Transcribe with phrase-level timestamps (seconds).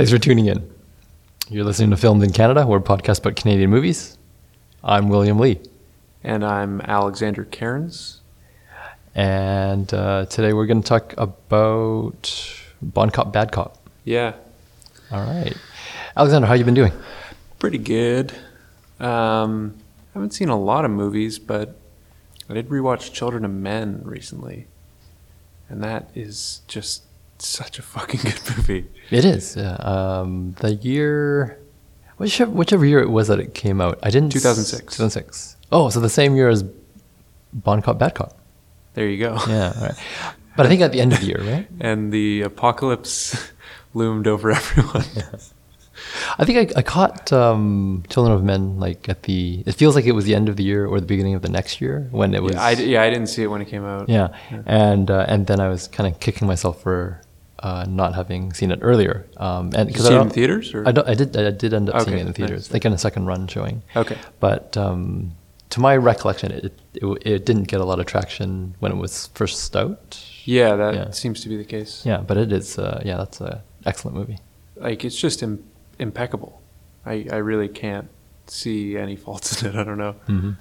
[0.00, 0.66] Thanks for tuning in.
[1.50, 2.66] You're listening to Filmed in Canada.
[2.66, 4.16] We're a podcast about Canadian movies.
[4.82, 5.60] I'm William Lee.
[6.24, 8.22] And I'm Alexander Cairns.
[9.14, 12.50] And uh, today we're going to talk about
[12.80, 13.76] Bon Cop, Bad Cop.
[14.04, 14.36] Yeah.
[15.12, 15.54] All right.
[16.16, 16.92] Alexander, how you been doing?
[17.58, 18.32] Pretty good.
[19.00, 19.74] Um,
[20.14, 21.76] I haven't seen a lot of movies, but
[22.48, 24.66] I did rewatch Children of Men recently.
[25.68, 27.02] And that is just
[27.42, 28.88] such a fucking good movie.
[29.10, 29.56] It is.
[29.56, 29.74] Yeah.
[29.74, 31.58] Um, the year,
[32.18, 34.30] whichever, whichever year it was that it came out, I didn't.
[34.30, 34.96] 2006.
[34.96, 35.56] 2006.
[35.72, 36.64] Oh, so the same year as
[37.52, 38.36] Bon Cop, Bad Cop.
[38.94, 39.38] There you go.
[39.48, 39.80] Yeah.
[39.80, 39.94] Right.
[40.56, 41.68] But I think at the end of the year, right?
[41.80, 43.50] and the apocalypse
[43.94, 45.04] loomed over everyone.
[46.38, 49.62] I think I, I caught um, Children of Men like at the.
[49.66, 51.48] It feels like it was the end of the year or the beginning of the
[51.48, 52.54] next year when it was.
[52.54, 54.08] Yeah, I, yeah, I didn't see it when it came out.
[54.08, 54.28] Yeah,
[54.66, 57.20] and uh, and then I was kind of kicking myself for
[57.60, 59.26] uh, not having seen it earlier.
[59.36, 60.74] Um, and because see I don't, in theaters?
[60.74, 60.86] Or?
[60.88, 62.72] I, don't, I did I did end up seeing it in theaters, nice.
[62.72, 63.82] like in a second run showing.
[63.94, 64.16] Okay.
[64.40, 65.32] But um,
[65.70, 69.28] to my recollection, it, it it didn't get a lot of traction when it was
[69.34, 70.18] first out.
[70.44, 71.10] Yeah, that Yeah.
[71.10, 72.04] seems to be the case.
[72.04, 72.78] Yeah, but it is.
[72.78, 74.38] Uh, yeah, that's an excellent movie.
[74.76, 75.62] Like, it's just Im-
[75.98, 76.60] impeccable.
[77.04, 78.08] I, I really can't
[78.46, 79.74] see any faults in it.
[79.76, 80.12] I don't know.
[80.26, 80.52] hmm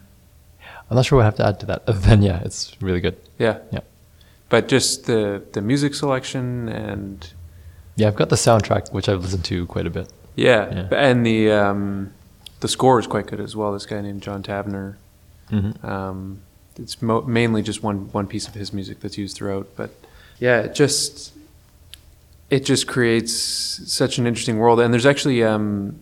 [0.90, 1.84] I'm not sure what I have to add to that.
[1.88, 3.16] Other than yeah, it's really good.
[3.38, 3.60] Yeah.
[3.72, 3.82] Yeah.
[4.50, 7.32] But just the, the music selection and
[7.96, 10.12] Yeah, I've got the soundtrack, which I've listened to quite a bit.
[10.36, 10.88] yeah, Yeah.
[11.08, 12.14] and the um,
[12.62, 13.72] the score is quite good as well.
[13.74, 14.96] This guy named John Tavener.
[15.52, 15.86] Mm-hmm.
[15.86, 16.42] Um,
[16.78, 19.92] it's mo- mainly just one one piece of his music that's used throughout, but
[20.40, 21.34] yeah, it just
[22.50, 24.80] it just creates such an interesting world.
[24.80, 26.00] And there's actually um,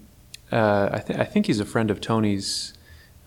[0.51, 2.73] uh, I, th- I think he's a friend of Tony's,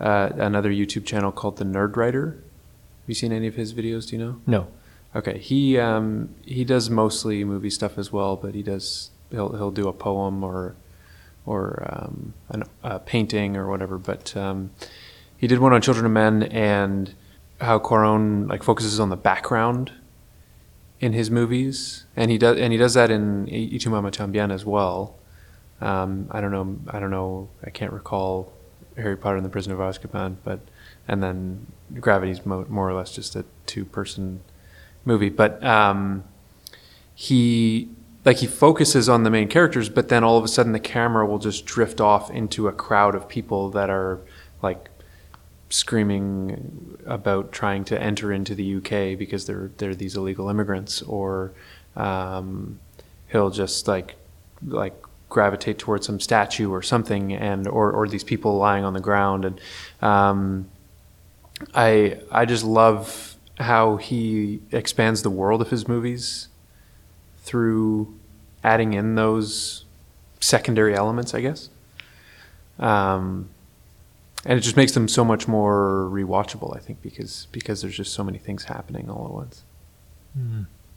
[0.00, 2.32] uh, another YouTube channel called the Nerdwriter.
[2.36, 4.08] Have you seen any of his videos?
[4.08, 4.40] Do you know?
[4.46, 4.66] No.
[5.14, 9.72] Okay, he um, he does mostly movie stuff as well, but he does he'll he'll
[9.72, 10.76] do a poem or
[11.46, 13.98] or um, an, a painting or whatever.
[13.98, 14.70] But um,
[15.36, 17.14] he did one on Children of Men and
[17.60, 19.92] how Cuarón like focuses on the background
[21.00, 24.52] in his movies, and he does and he does that in Y tu mamá también
[24.52, 25.16] as well.
[25.80, 26.78] Um, I don't know.
[26.88, 27.48] I don't know.
[27.64, 28.52] I can't recall
[28.96, 30.60] Harry Potter and the Prisoner of Azkaban, but
[31.08, 31.66] and then
[31.98, 34.42] Gravity's mo- more or less just a two-person
[35.04, 35.28] movie.
[35.28, 36.24] But um,
[37.14, 37.88] he
[38.24, 41.26] like he focuses on the main characters, but then all of a sudden the camera
[41.26, 44.20] will just drift off into a crowd of people that are
[44.62, 44.90] like
[45.70, 51.52] screaming about trying to enter into the UK because they're they're these illegal immigrants, or
[51.96, 52.78] um,
[53.28, 54.16] he'll just like
[54.66, 54.94] like
[55.28, 59.44] gravitate towards some statue or something, and or or these people lying on the ground,
[59.44, 59.60] and
[60.02, 60.68] um,
[61.74, 63.29] I I just love
[63.60, 66.48] how he expands the world of his movies
[67.42, 68.14] through
[68.64, 69.84] adding in those
[70.40, 71.68] secondary elements, I guess.
[72.78, 73.50] Um,
[74.44, 78.14] and it just makes them so much more rewatchable, I think, because because there's just
[78.14, 79.62] so many things happening all at once.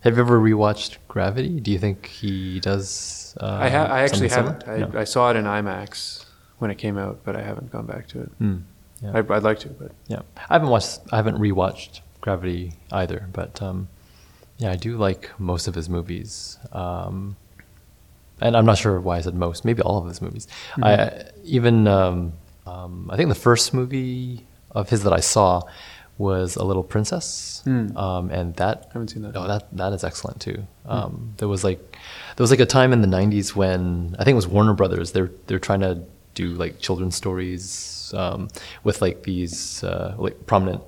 [0.02, 1.60] Have you ever rewatched Gravity?
[1.60, 3.36] Do you think he does?
[3.42, 4.66] Uh, I ha- I actually haven't.
[4.68, 4.78] I.
[4.78, 4.92] No.
[4.96, 6.26] I saw it in IMAX
[6.60, 8.40] when it came out, but I haven't gone back to it.
[8.40, 8.62] Mm,
[9.02, 9.12] yeah.
[9.16, 11.02] I, I'd like to, but yeah, I haven't watched.
[11.12, 13.90] I haven't rewatched Gravity either, but um,
[14.58, 16.58] yeah, I do like most of his movies.
[16.72, 17.36] Um,
[18.40, 19.66] and I'm not sure why I said most.
[19.66, 20.48] Maybe all of his movies.
[20.78, 20.84] Mm-hmm.
[20.86, 22.32] I even um,
[22.66, 25.64] um, I think the first movie of his that I saw
[26.18, 27.96] was A Little Princess, Mm.
[27.98, 29.36] um, and that I haven't seen that.
[29.36, 30.66] Oh, that that is excellent too.
[30.86, 31.80] Um, There was like
[32.36, 35.12] there was like a time in the '90s when I think it was Warner Brothers.
[35.12, 36.04] They're they're trying to
[36.36, 38.48] do like children's stories um,
[38.86, 40.82] with like these uh, like prominent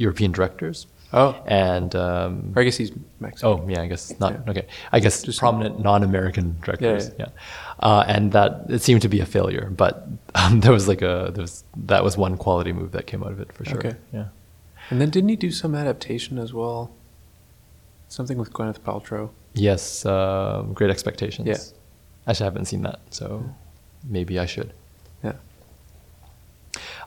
[0.00, 0.86] European directors.
[1.12, 1.34] Oh.
[1.46, 3.48] and um, I guess he's Mexican.
[3.48, 4.32] oh yeah, I guess not.
[4.32, 4.50] Yeah.
[4.50, 7.08] Okay, I guess Just- prominent non-American directors.
[7.18, 7.26] yeah.
[7.26, 7.30] Yeah,
[7.88, 9.66] Uh, and that it seemed to be a failure.
[9.82, 13.24] But um, there was like a there was that was one quality move that came
[13.24, 13.78] out of it for sure.
[13.78, 13.94] Okay.
[14.12, 14.28] Yeah.
[14.90, 16.90] And then didn't he do some adaptation as well?
[18.08, 19.30] Something with Gwyneth Paltrow.
[19.54, 21.48] Yes, uh, Great Expectations.
[21.48, 21.58] Yeah.
[22.30, 23.26] Actually, I haven't seen that, so
[24.08, 24.72] maybe I should.
[25.24, 25.34] Yeah.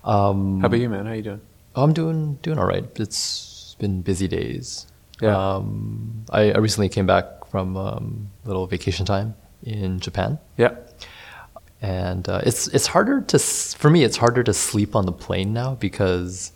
[0.04, 1.06] Um, How about you, man?
[1.06, 1.42] How are you doing?
[1.76, 2.86] I'm doing doing all right.
[3.00, 4.88] It's been busy days.
[5.22, 5.36] Yeah.
[5.56, 10.76] Um, I, I recently came back from um, little vacation time in Japan, Yeah.
[11.82, 14.04] and uh, it's it's harder to for me.
[14.04, 16.52] It's harder to sleep on the plane now because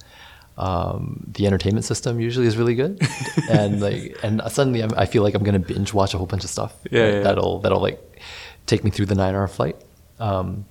[0.57, 2.99] um, the entertainment system usually is really good,
[3.49, 6.43] and like and suddenly I'm, I feel like I'm gonna binge watch a whole bunch
[6.43, 6.75] of stuff.
[6.91, 7.19] Yeah, yeah.
[7.21, 8.21] that'll that'll like
[8.65, 9.75] take me through the nine hour flight.
[10.19, 10.65] Um,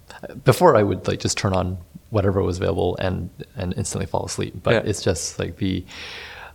[0.44, 1.78] before I would like just turn on
[2.10, 4.82] whatever was available and and instantly fall asleep, but Yeah.
[4.90, 5.84] it's just like the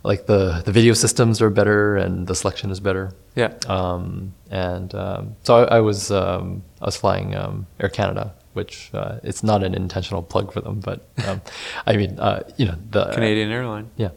[0.03, 3.11] like the the video systems are better and the selection is better.
[3.35, 3.53] Yeah.
[3.67, 8.89] Um, and um, so I, I was um, I was flying um, Air Canada, which
[8.93, 11.41] uh, it's not an intentional plug for them, but um,
[11.85, 13.91] I mean, uh, you know, the Canadian airline.
[13.97, 14.09] yeah.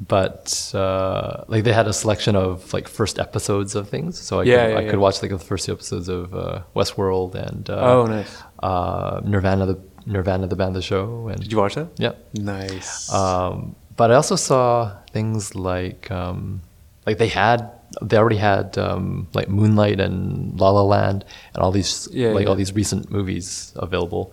[0.00, 4.44] but uh, like they had a selection of like first episodes of things, so I
[4.44, 4.90] Yeah, could, yeah, I yeah.
[4.90, 8.42] could watch like the first two episodes of uh, Westworld and uh, Oh, nice.
[8.60, 11.88] Uh, Nirvana the Nirvana the band the show and Did you watch that?
[11.98, 12.12] yeah.
[12.34, 13.12] Nice.
[13.12, 16.62] Um, but I also saw things like um,
[17.06, 17.70] like they had
[18.02, 21.24] they already had um, like Moonlight and La La Land
[21.54, 22.48] and all these Yeah, like yeah.
[22.50, 24.32] all these recent movies available,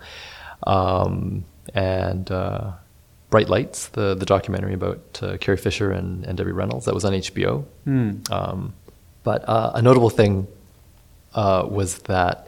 [0.68, 2.72] um, and uh,
[3.30, 7.06] Bright Lights, the the documentary about uh, Carrie Fisher and, and Debbie Reynolds that was
[7.06, 7.66] on HBO.
[7.86, 8.12] Hmm.
[8.32, 8.74] Um,
[9.24, 10.48] but uh, a notable thing
[11.34, 12.48] uh, was that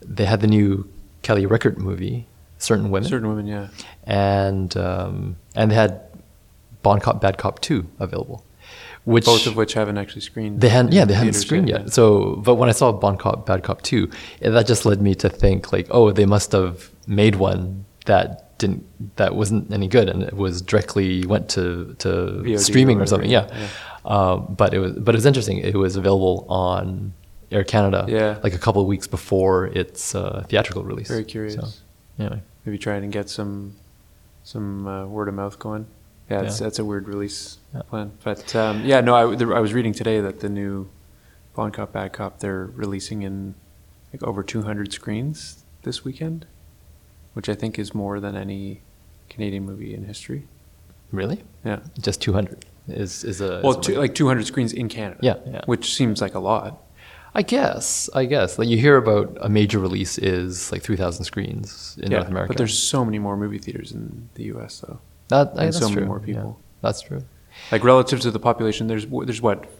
[0.00, 0.88] they had the new
[1.26, 2.26] Kelly Reichardt movie,
[2.58, 3.66] Certain Women Certain women, yeah.
[4.04, 6.00] and um, and they had
[6.82, 8.44] Bon Cop Bad Cop Two available,
[9.04, 10.60] which Both of which haven't actually screened.
[10.60, 11.92] they hadn't yeah they hadn't screened yet.
[11.92, 14.08] So, but when I saw Bon Cop Bad Cop Two,
[14.40, 18.56] eh, that just led me to think like, oh, they must have made one that
[18.58, 18.84] didn't
[19.16, 23.06] that wasn't any good, and it was directly went to to VOD streaming or or
[23.06, 23.30] something.
[23.30, 23.68] whatever, Yeah,
[24.14, 25.58] Um, but it was but it was interesting.
[25.58, 27.12] It was available on
[27.50, 28.38] Air Canada, Yeah.
[28.42, 31.08] like a couple of weeks before its uh, theatrical release.
[31.08, 31.54] Very curious.
[31.54, 31.66] So,
[32.18, 32.42] anyway.
[32.64, 33.76] Maybe try and get some
[34.42, 35.86] some uh, word of mouth going.
[36.30, 36.64] Yeah, it's, Yeah.
[36.66, 37.82] that's a weird release Yeah.
[37.82, 38.12] plan.
[38.24, 40.88] But um, yeah, no, I, there, I was reading today that the new
[41.54, 43.54] Bon Cop Bad Cop they're releasing in
[44.12, 46.46] like over 200 screens this weekend,
[47.34, 48.82] which I think is more than any
[49.28, 50.46] Canadian movie in history.
[51.12, 51.42] Really?
[51.64, 51.80] Yeah.
[52.00, 55.20] Just 200 is is a Well, is a two, like 200 screens in Canada.
[55.22, 55.60] Yeah, yeah.
[55.66, 56.82] Which seems like a lot.
[57.36, 61.98] I guess I guess like you hear about a major release is like 3,000 screens
[62.00, 62.48] in yeah, North America.
[62.48, 64.80] But there's so many more movie theaters in the U.S.
[64.80, 64.98] though.
[65.28, 66.06] that, I, and that's so many true.
[66.06, 66.26] more yeah.
[66.26, 66.60] people.
[66.80, 67.22] that's true.
[67.70, 69.70] Like relative to the population, there's there's what,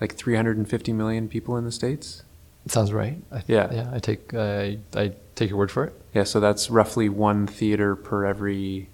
[0.00, 2.22] like 350 million people in the states.
[2.68, 3.20] Sounds right.
[3.32, 3.74] I, Yeah.
[3.74, 3.90] yeah.
[3.92, 6.00] I take I I take your word for it.
[6.14, 8.88] Yeah, so that's roughly one theater per every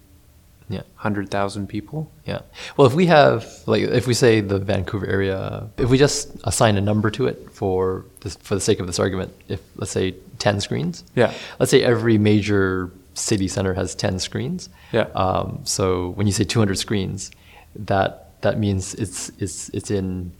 [0.71, 2.09] Yeah, hundred thousand people.
[2.25, 2.41] yeah.
[2.77, 6.77] Well, if we have like if we say the Vancouver area, if we just assign
[6.77, 10.15] a number to it for this, for the sake of this argument, if let's say
[10.39, 11.03] 10 screens.
[11.15, 11.31] Yeah.
[11.59, 14.69] Let's say every major city center has 10 screens.
[14.91, 15.07] Yeah.
[15.13, 17.31] Um, so when you say 200 screens,
[17.75, 20.31] that that means it's it's it's in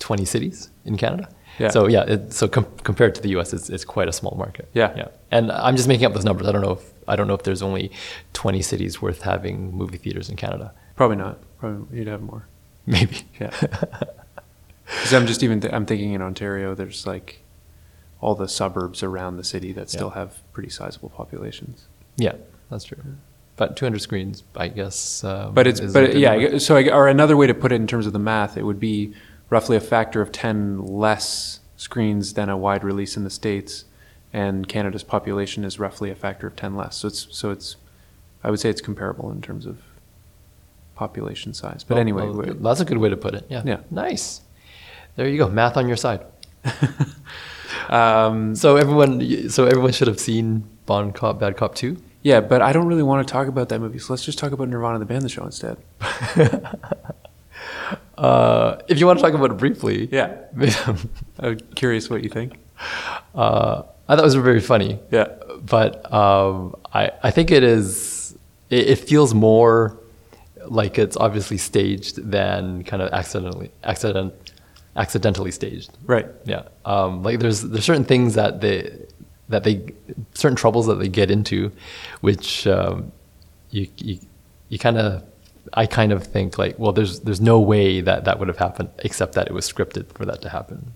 [0.00, 1.28] 20 cities in Canada.
[1.58, 1.68] Yeah.
[1.70, 4.68] So yeah, it, so com- compared to the U.S., it's, it's quite a small market.
[4.74, 4.92] Yeah.
[4.96, 5.08] Yeah.
[5.30, 6.46] And I'm just making up those numbers.
[6.48, 7.90] I don't know if I don't know if there's only
[8.32, 10.72] 20 cities worth having movie theaters in Canada.
[10.96, 11.38] Probably not.
[11.58, 12.46] Probably you'd have more.
[12.86, 13.22] Maybe.
[13.40, 13.50] Yeah.
[14.84, 17.42] Because I'm just even th- I'm thinking in Ontario, there's like
[18.20, 20.20] all the suburbs around the city that still Yeah.
[20.20, 21.86] have pretty sizable populations.
[22.16, 22.34] yeah,
[22.70, 22.98] that's true.
[23.56, 25.24] But 200 screens, I guess.
[25.24, 26.34] Um, But it's but good yeah.
[26.36, 26.58] number.
[26.58, 28.80] So I, or another way to put it in terms of the math, it would
[28.80, 29.14] be
[29.50, 33.84] roughly a factor of ten less screens than a wide release in the states,
[34.32, 36.96] and Canada's population is roughly a factor of ten less.
[36.96, 37.76] So it's so it's
[38.44, 39.78] I would say it's comparable in terms of
[40.94, 41.84] population size.
[41.84, 43.46] But Well, anyway, well, that's a good way to put it.
[43.48, 43.62] Yeah.
[43.64, 43.80] Yeah.
[43.90, 44.40] Nice.
[45.16, 45.48] There you go.
[45.48, 46.24] Math on your side.
[47.88, 51.96] um, So everyone, so everyone should have seen Bon Cop, Bad Cop 2.
[52.22, 53.98] yeah, but I don't really want to talk about that movie.
[53.98, 55.76] So let's just talk about Nirvana the band, the show instead.
[58.18, 60.34] Uh, if you want to talk about it briefly, Yeah.
[60.60, 60.94] uh,
[61.40, 62.56] I'm curious what you think.
[64.08, 64.98] I thought it was very funny.
[65.10, 65.28] Yeah.
[65.60, 68.36] But um, I, I think it is.
[68.70, 69.96] It, it feels more
[70.66, 74.34] like it's obviously staged than kind of accidentally accident
[74.96, 75.90] accidentally staged.
[76.04, 76.26] Right.
[76.44, 76.62] Yeah.
[76.84, 79.06] Um, like there's there's certain things that they
[79.48, 79.92] that they
[80.34, 81.72] certain troubles that they get into,
[82.20, 83.12] which um,
[83.70, 84.18] you you,
[84.68, 85.22] you kind of
[85.74, 88.90] I kind of think like well there's there's no way that that would have happened
[88.98, 90.92] except that it was scripted for that to happen.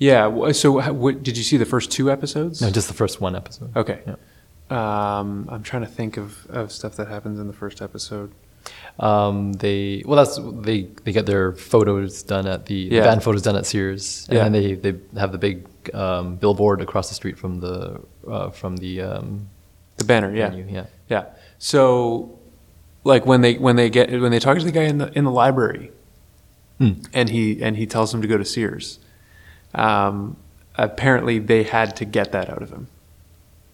[0.00, 0.50] Yeah.
[0.52, 2.60] So, how- what, did you see the first two episodes?
[2.60, 3.70] No, just the first one episode.
[3.76, 4.00] Okay.
[4.06, 4.16] Yeah.
[4.70, 8.32] Um, I'm trying to think of, of stuff that happens in the first episode.
[8.98, 10.38] Um, they well, that's
[10.68, 13.04] they they get their photos done at the, the Yeah.
[13.04, 14.42] band photos done at Sears, and Yeah.
[14.44, 18.76] then they they have the big um, billboard across the street from the uh, from
[18.76, 19.48] the um,
[19.96, 20.66] The banner, yeah, venue.
[20.70, 21.24] Yeah, yeah.
[21.58, 22.38] So,
[23.04, 25.24] like when they when they get when they talk to the guy in the in
[25.24, 25.90] the library,
[26.78, 27.06] Mm.
[27.12, 28.98] and he and he tells him to go to Sears.
[29.74, 30.36] Um,
[30.76, 32.88] apparently, they had to get that out of him.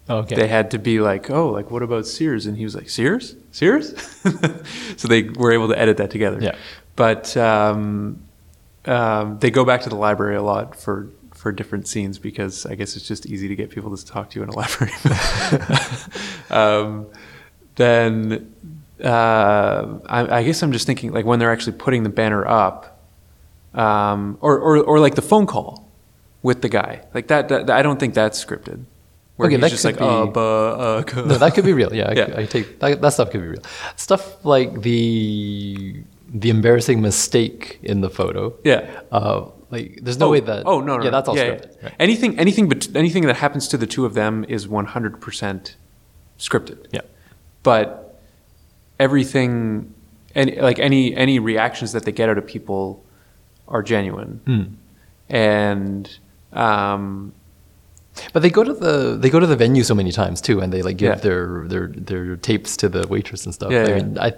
[0.09, 0.35] okay.
[0.37, 3.37] They had to be like, "Oh, like what about Sears?" And he was like, "Sears,
[3.51, 3.95] Sears."
[4.97, 6.39] so they were able to edit that together.
[6.41, 6.57] Yeah.
[6.97, 8.23] But um,
[8.87, 12.75] um, they go back to the library a lot for for different scenes because I
[12.75, 14.93] guess it's just easy to get people to talk to you in a library.
[16.51, 17.07] um,
[17.77, 18.55] then
[19.05, 23.01] uh, I, I guess I'm just thinking like when they're actually putting the banner up,
[23.75, 25.86] um, or, or or like the phone call
[26.49, 27.43] with the guy, like that.
[27.51, 28.81] that I don't think that's scripted.
[29.37, 30.41] Where Okay, he's that just could like, uh, be-
[30.91, 31.93] uh, cu-" No, that could be real.
[32.01, 32.41] Yeah, I, Yeah.
[32.43, 33.65] I take that, that stuff could be real.
[34.07, 34.23] Stuff
[34.55, 34.99] like the
[36.43, 37.61] the embarrassing mistake
[37.93, 38.43] in the photo.
[38.65, 38.81] Yeah.
[39.19, 39.39] Uh,
[39.75, 40.63] like, there's no oh, way that.
[40.71, 41.71] Oh no, no, Yeah, that's all yeah, scripted.
[41.77, 41.85] yeah.
[41.87, 41.95] Right.
[42.07, 45.63] Anything, anything, but anything that happens to the two of them is 100 percent
[46.45, 46.79] scripted.
[46.97, 47.05] Yeah.
[47.69, 47.85] But
[49.07, 49.51] everything,
[50.35, 53.05] any like any any reactions that they get out of people
[53.75, 54.65] are genuine, Hmm.
[55.35, 56.19] and
[56.57, 57.33] um,
[58.33, 60.73] But they go to the they go to the venue so many times too, and
[60.73, 61.21] they like give Yeah.
[61.27, 63.71] their their their tapes to the waitress and stuff.
[63.71, 64.33] Yeah, I mean, I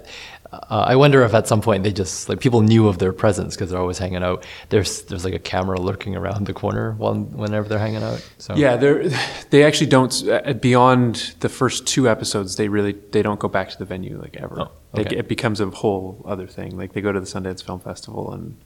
[0.51, 3.55] uh, I wonder if at some point they just like people knew of their presence
[3.55, 4.45] because they're always hanging out.
[4.69, 8.19] There's there's like a camera lurking around the corner while, whenever they're hanging out.
[8.37, 9.13] So yeah, they
[9.51, 12.55] they actually don't uh, beyond the first two episodes.
[12.57, 14.55] They really they don't go back to the venue like ever.
[14.61, 15.09] Oh, okay.
[15.09, 16.75] get- it becomes a whole other thing.
[16.81, 18.57] Like they go to the Sundance Film Festival and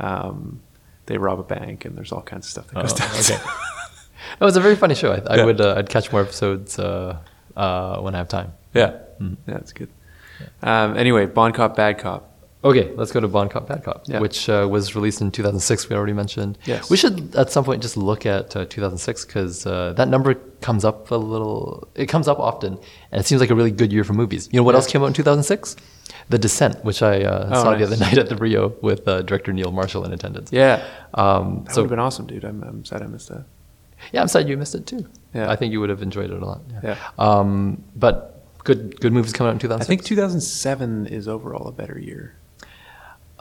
[0.00, 0.60] um,
[1.06, 3.10] they rob a bank, and there's all kinds of stuff that Oh, goes down.
[3.10, 3.38] okay.
[4.40, 5.12] It was a very funny show.
[5.12, 5.44] I, I Yeah.
[5.44, 7.18] would uh, I'd catch more episodes uh,
[7.56, 8.52] uh, when I have time.
[8.74, 9.36] Yeah, Mm.
[9.46, 9.88] yeah, that's good.
[10.62, 12.31] Um, anyway, Bon Cop, Bad Cop.
[12.64, 14.20] Okay, let's go to Bon Cop, Bad Cop, Yeah.
[14.20, 15.88] which uh, was released in 2006.
[15.88, 16.58] We already mentioned.
[16.64, 16.88] Yes.
[16.90, 20.84] We should at some point just look at uh, 2006 because uh, that number comes
[20.84, 21.88] up a little.
[21.96, 22.78] It comes up often,
[23.10, 24.48] and it seems like a really good year for movies.
[24.52, 24.76] You know what Yeah.
[24.76, 25.74] else came out in 2006?
[26.28, 29.22] The Descent, which I uh, Oh, saw the other night at the Rio with uh,
[29.22, 30.52] director Neil Marshall in attendance.
[30.52, 32.44] Yeah, Um, that so would have been awesome, dude.
[32.44, 33.44] I'm, I'm sad I missed that.
[34.12, 35.04] yeah, I'm sad you missed it too.
[35.34, 35.50] Yeah.
[35.50, 36.60] I think you would have enjoyed it a lot.
[36.84, 36.96] Yeah.
[37.18, 39.84] Um, but good, good movies coming out in 2006.
[39.84, 42.36] I think 2007 is overall a better year.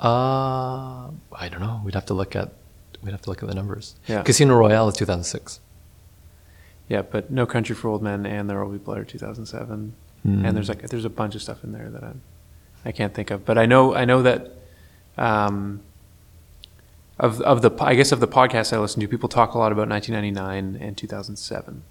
[0.01, 1.81] Uh, I don't know.
[1.84, 2.53] We'd have to look at
[3.03, 3.96] we'd have to look at the numbers.
[4.08, 4.24] Yeah.
[4.24, 5.60] Casino Royale is 2006.
[6.89, 9.93] Yeah, but No Country for Old Men and There Will Be Blood are 2007,
[10.24, 10.46] Hmm.
[10.46, 12.13] and there's like there's a bunch of stuff in there that I
[12.86, 13.46] I can't think of.
[13.46, 14.51] But I know I know that
[15.17, 15.81] um,
[17.20, 19.72] of of the I guess of the podcasts I listen to, people talk a lot
[19.72, 21.84] about 1999 and 2007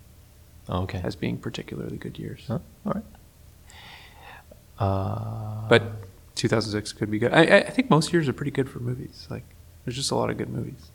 [0.68, 1.00] Oh, okay.
[1.02, 2.42] as being particularly good years.
[2.48, 2.58] Huh?
[2.86, 3.04] All right.
[4.78, 5.82] Uh, But
[6.40, 7.32] 2006 could be good.
[7.32, 9.26] I, I think most years are pretty good for movies.
[9.30, 9.44] Like
[9.84, 10.90] there's just a lot of good movies.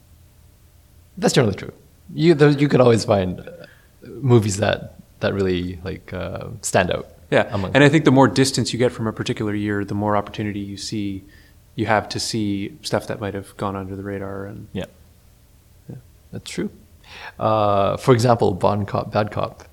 [1.17, 1.73] that's generally true.
[2.13, 3.65] You there, you can always find uh,
[4.03, 7.07] movies that that really like uh, stand out.
[7.31, 10.15] Yeah, and I think the more distance you get from a particular year, the more
[10.15, 11.23] opportunity you see,
[11.75, 14.45] you have to see stuff that might have gone under the radar.
[14.45, 14.85] And Yeah.
[15.89, 15.95] Yeah.
[16.31, 16.69] That's true.
[17.39, 19.63] Uh, for example, Bon Cop, Bad Cop,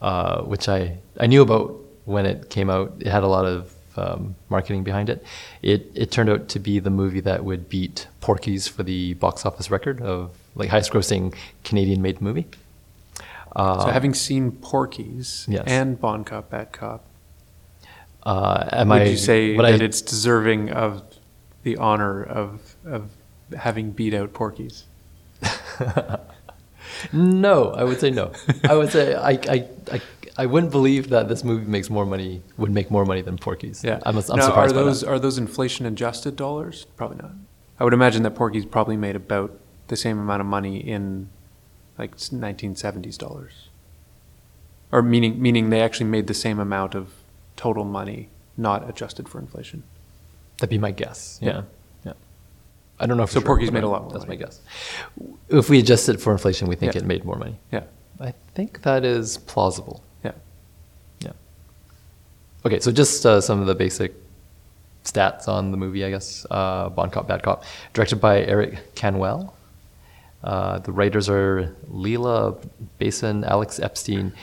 [0.00, 2.92] uh, which I, I knew about when it came out.
[3.00, 5.24] It had a lot of um, marketing behind it.
[5.62, 9.44] It it turned out to be the movie that would beat Porky's for the box
[9.44, 12.46] office record of like highest grossing Canadian made movie.
[13.56, 15.64] Uh, so, having seen Porky's Yes.
[15.66, 17.04] and Bon Cop, Bad Cop,
[18.24, 21.02] uh, am would I, you say that I, it's deserving of
[21.62, 23.10] the honor of of
[23.56, 24.84] having beat out Porky's?
[27.12, 28.32] No, I would say no.
[28.68, 30.00] I would say I, I, I,
[30.38, 33.82] I wouldn't believe that this movie makes more money, would make more money than Porky's.
[33.82, 36.86] Yeah, I'm, I'm now, surprised Are those are those inflation adjusted dollars?
[36.96, 37.32] Probably not.
[37.80, 41.28] I would imagine that Porky's probably made about the same amount of money in
[41.98, 43.68] like 1970s dollars,
[44.92, 47.12] or meaning meaning they actually made the same amount of
[47.56, 49.82] total money, not adjusted for inflation.
[50.58, 51.38] That'd be my guess.
[51.42, 51.50] Yeah.
[51.50, 51.62] Yeah.
[52.06, 52.12] Yeah.
[53.00, 54.38] I don't know for So sure, Porky's made a I- lot more That's money.
[54.38, 54.60] my guess.
[55.48, 57.00] If we adjust it for inflation, we think Yeah.
[57.00, 57.58] it made more money.
[57.72, 57.84] Yeah,
[58.20, 60.02] I think that is plausible.
[62.68, 64.14] Okay, so just uh, some of the basic
[65.02, 66.44] stats on the movie, I guess.
[66.50, 69.56] Uh, Bon Cop, Bad Cop, directed by Érik Canuel.
[70.44, 72.58] Uh, the writers are Leila
[73.00, 74.34] Basen, Alex Epstein,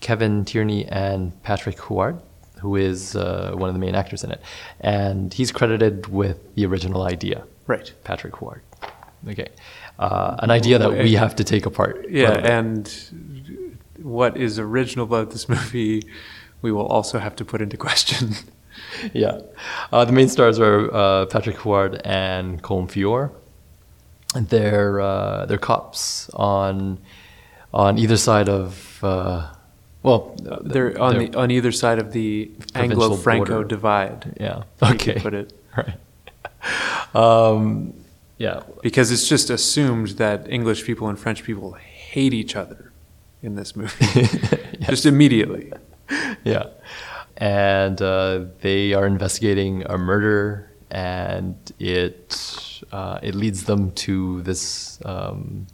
[0.00, 2.20] Kevin Tierney, and Patrick Huard,
[2.58, 4.40] who is uh, one of the main actors in it.
[4.80, 7.44] And he's credited with the original idea.
[7.68, 7.92] Right.
[8.02, 8.62] Patrick Huard.
[9.28, 9.50] Okay.
[10.00, 12.06] Uh, an idea that we have to take apart.
[12.10, 12.92] Yeah, and
[14.02, 16.02] what is original about this movie,
[16.62, 18.34] we will also have to put into question.
[19.12, 19.40] yeah.
[19.92, 23.30] Uh, the main stars are uh, Patrick Huard and Colm Feore.
[24.34, 26.98] And they're uh, they're cops on
[27.72, 29.48] on either side of uh,
[30.02, 34.36] well They're on the on either side of the Anglo-Franco divide.
[34.38, 35.52] yeah okay put it.
[35.76, 37.94] right um,
[38.36, 42.92] yeah because it's just assumed that English people and French people hate each other
[43.42, 44.28] in this movie,
[44.80, 45.72] just immediately.
[46.44, 46.64] yeah
[47.36, 54.98] and uh, they are investigating a murder and it uh, it leads them to this
[55.04, 55.66] um,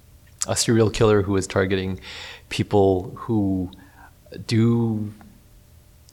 [0.49, 2.01] a serial killer who is targeting
[2.49, 3.71] people who
[4.47, 5.13] do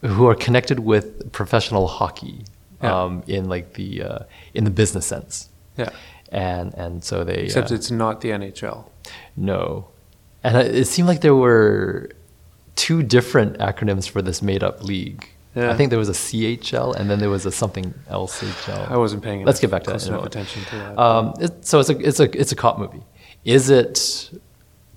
[0.01, 2.43] who are connected with professional hockey
[2.81, 3.03] Yeah.
[3.03, 4.19] um, in like the uh,
[4.53, 5.89] in the business sense, Yeah.
[6.31, 8.85] and and so they Except uh, it's not the NHL.
[9.35, 9.87] no,
[10.43, 12.09] and it it seemed like there were
[12.75, 15.27] two different acronyms for this made up league.
[15.55, 15.71] Yeah.
[15.71, 18.89] I think there was a CHL and then there was a something else HL.
[18.89, 20.07] I wasn't paying Let's get back to that.
[20.07, 20.97] enough attention to that.
[20.97, 23.03] Um, it, so it's a it's a it's a cop movie.
[23.43, 24.31] Is it?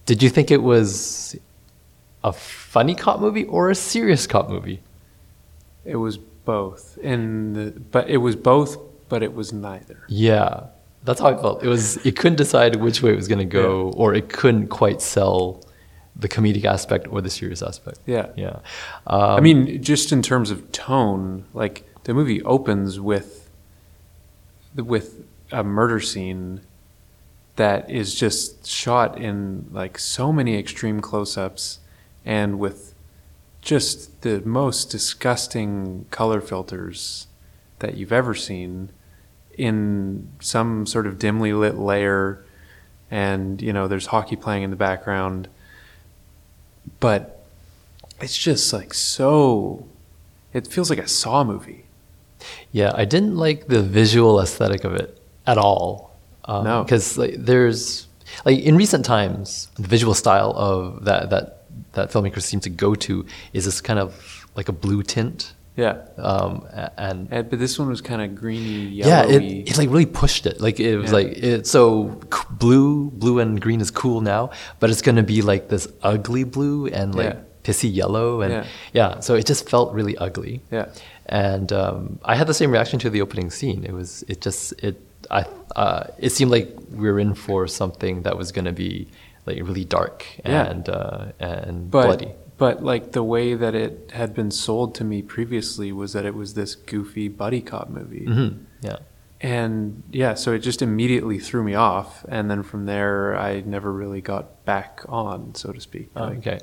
[0.06, 1.36] Did you think it was
[2.22, 4.80] a funny cop movie or a serious cop movie?
[5.84, 8.78] It was both, the, but it was both,
[9.08, 10.04] but it was neither.
[10.08, 10.66] Yeah,
[11.04, 11.62] that's how I felt.
[11.64, 14.68] It was it couldn't decide which way it was going to go, or it couldn't
[14.68, 15.63] quite sell
[16.16, 17.98] the comedic aspect or the serious aspect.
[18.06, 18.28] Yeah.
[18.36, 18.60] Yeah.
[19.06, 23.50] I Um, mean, just in terms of tone, like the movie opens with
[24.76, 26.60] with a murder scene
[27.56, 31.78] that is just shot in like so many extreme close-ups
[32.24, 32.94] and with
[33.62, 37.28] just the most disgusting color filters
[37.78, 38.90] that you've ever seen
[39.56, 42.44] in some sort of dimly lit layer
[43.10, 45.48] and you know there's hockey playing in the background
[47.00, 47.44] but
[48.20, 49.84] it's just like so
[50.52, 51.84] it feels like a saw movie
[52.72, 55.88] Yeah, I didn't like the visual aesthetic of it at all.
[56.44, 56.82] Um, No.
[56.84, 58.06] because like there's
[58.44, 61.46] like in recent times, the visual style of that that
[61.92, 64.10] that filmmakers seem to go to is this kind of
[64.56, 65.54] like a blue tint.
[65.76, 66.66] Yeah Um,
[66.96, 70.06] and and, but this one was kind of greeny yeah, yellowy it, it like really
[70.06, 70.60] pushed it.
[70.60, 71.16] Like it was Yeah.
[71.18, 72.18] like it, so
[72.50, 74.50] blue, blue and green is cool now,
[74.80, 77.40] but it's gonna be like this ugly blue and like Yeah.
[77.64, 78.64] pissy yellow and Yeah.
[78.92, 79.20] yeah.
[79.20, 80.60] So it just felt really ugly.
[80.70, 80.86] Yeah.
[81.26, 83.84] And um, I had the same reaction to the opening scene.
[83.84, 84.96] It was it just it
[85.30, 85.44] I
[85.76, 89.08] uh, it seemed like we were in for something that was gonna be
[89.46, 90.70] like really dark Yeah.
[90.70, 92.32] and uh, and but bloody.
[92.58, 96.34] But like the way that it had been sold to me previously was that it
[96.34, 98.48] was this goofy buddy cop movie hmm
[98.82, 98.98] Yeah.
[99.40, 103.92] and yeah so it just immediately threw me off and then from there i never
[103.92, 106.60] really got back on so to speak Oh, Like, okay.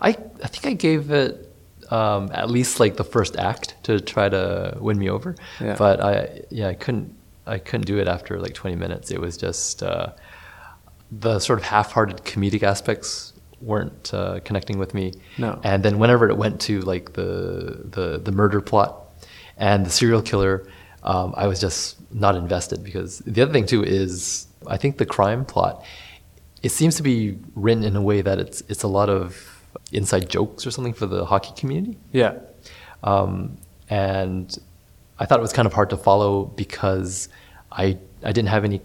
[0.00, 1.52] I I think I gave it
[1.90, 5.36] um, at least like the first act to try to win me over.
[5.60, 5.76] Yeah.
[5.78, 7.14] But I yeah I couldn't
[7.46, 9.10] I couldn't do it after like 20 minutes.
[9.12, 10.08] It was just uh,
[11.12, 15.14] the sort of half-hearted comedic aspects weren't uh, connecting with me.
[15.38, 15.58] No.
[15.64, 19.02] And then whenever it went to like the the the murder plot
[19.56, 20.66] and the serial killer,
[21.02, 25.06] um, I was just not invested because the other thing too is I think the
[25.06, 25.84] crime plot
[26.62, 30.28] it seems to be written in a way that it's it's a lot of inside
[30.28, 31.96] jokes or something for the hockey community.
[32.12, 32.34] yeah
[33.04, 33.56] Um,
[33.88, 34.56] and
[35.18, 37.28] I thought it was kind of hard to follow because
[37.72, 38.80] I I didn't have any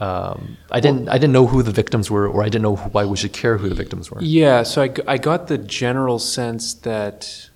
[0.00, 3.04] um, I didn't I didn't know who the victims were or I didn't know why
[3.04, 4.22] we should care who the victims were.
[4.22, 7.50] Yeah, so I, I got the general sense that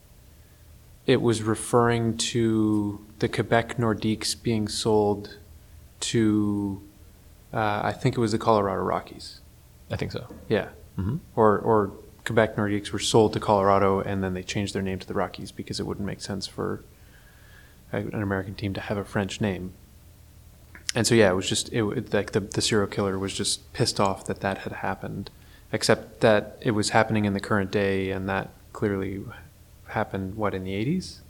[1.07, 5.38] it was referring to the Quebec Nordiques being sold
[6.00, 6.83] to,
[7.52, 9.40] uh, I think it was the Colorado Rockies.
[9.90, 10.26] I think so.
[10.48, 10.68] Yeah.
[10.96, 11.92] hmm Or, or
[12.24, 15.52] Quebec Nordiques were sold to Colorado and then they changed their name to the Rockies
[15.52, 16.83] because it wouldn't make sense for
[17.92, 19.74] an American team to have a French name.
[20.94, 23.98] And so, yeah, it was just, it, like the, the serial killer was just pissed
[23.98, 25.31] off that that had happened,
[25.72, 29.22] except that it was happening in the current day and that clearly
[29.88, 31.20] happened, what, in the 80s?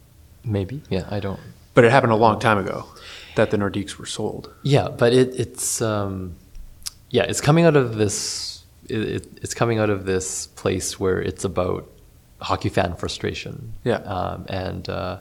[0.44, 0.82] Maybe.
[0.90, 1.40] Yeah, I don't.
[1.74, 2.86] But it happened a long time ago
[3.36, 4.52] that the Nordiques were sold.
[4.62, 6.34] Yeah, but it, it's um,
[7.10, 8.64] yeah, it's coming out of this.
[8.88, 11.88] It, it, it's coming out of this place where it's about
[12.40, 13.72] hockey fan frustration.
[13.84, 13.96] Yeah.
[13.98, 15.18] um, and uh,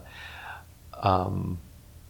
[1.01, 1.59] um,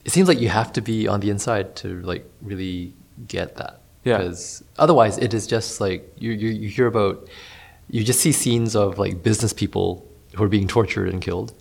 [0.06, 2.94] it seems like you have to be on the inside to like really
[3.28, 3.82] get that.
[4.04, 4.18] Yeah.
[4.18, 7.28] Because otherwise, it is just like you, you you hear about
[7.90, 11.54] you just see scenes of like business people who are being tortured and killed.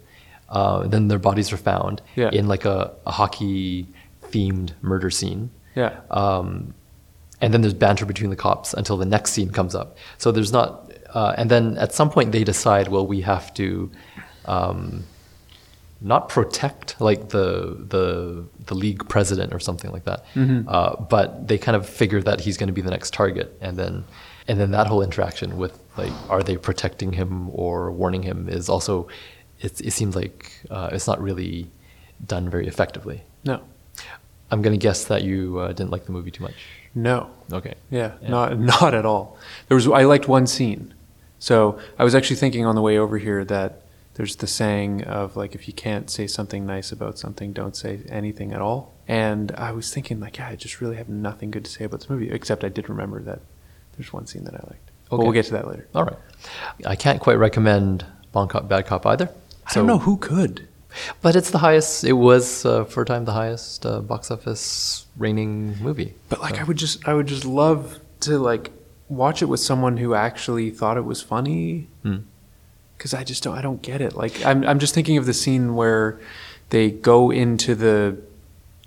[0.48, 2.30] Uh, then their bodies are found Yeah.
[2.32, 3.86] in like a, a hockey
[4.30, 5.50] themed murder scene.
[5.76, 6.00] Yeah.
[6.10, 6.74] Um,
[7.40, 9.96] and then there's banter between the cops until the next scene comes up.
[10.18, 13.90] So there's not, uh, and then at some point they decide, well, we have to
[14.46, 15.04] um,
[16.00, 21.58] not protect like the the the league president or something like that, uh, but they
[21.58, 24.04] kind of figure that he's going to be the next target, and then
[24.48, 28.68] and then that whole interaction with like, are they protecting him or warning him is
[28.68, 29.06] also,
[29.60, 31.70] it, it seems like uh, it's not really
[32.26, 33.22] done very effectively.
[33.44, 33.60] No.
[34.50, 36.54] I'm going to guess that you uh, didn't like the movie too much.
[36.94, 37.30] No.
[37.52, 37.74] Okay.
[37.90, 38.30] Yeah, Yeah.
[38.30, 39.36] not not at all.
[39.68, 40.94] There was I liked one scene.
[41.38, 43.82] So I was actually thinking on the way over here that
[44.20, 48.00] there's the saying of like if you can't say something nice about something, don't say
[48.10, 48.92] anything at all.
[49.08, 52.00] And I was thinking like, yeah, I just really have nothing good to say about
[52.00, 52.30] this movie.
[52.30, 53.40] Except I did remember that
[53.96, 54.90] there's one scene that I liked.
[55.08, 55.88] But we'll get to that later.
[55.94, 56.18] All right.
[56.84, 59.30] I can't quite recommend Bon Cop, Bad Cop either.
[59.66, 60.68] I don't know who could.
[61.22, 62.04] But it's the highest.
[62.04, 66.12] It was uh, for a time the highest uh, box office reigning movie.
[66.28, 68.70] But like, I would just, I would just love to like
[69.08, 71.88] watch it with someone who actually thought it was funny.
[72.02, 72.18] Hmm.
[73.00, 74.14] Because I just don't, I don't get it.
[74.14, 76.20] Like, I'm, I'm just thinking of the scene where
[76.68, 78.18] they go into the,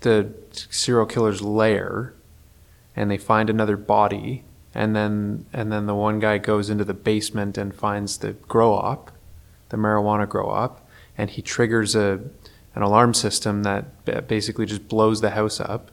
[0.02, 2.14] the serial killer's lair,
[2.94, 6.94] and they find another body, and then, and then the one guy goes into the
[6.94, 9.10] basement and finds the grow op,
[9.70, 12.20] the marijuana grow op, and he triggers a,
[12.76, 15.90] an alarm system that basically just blows the house up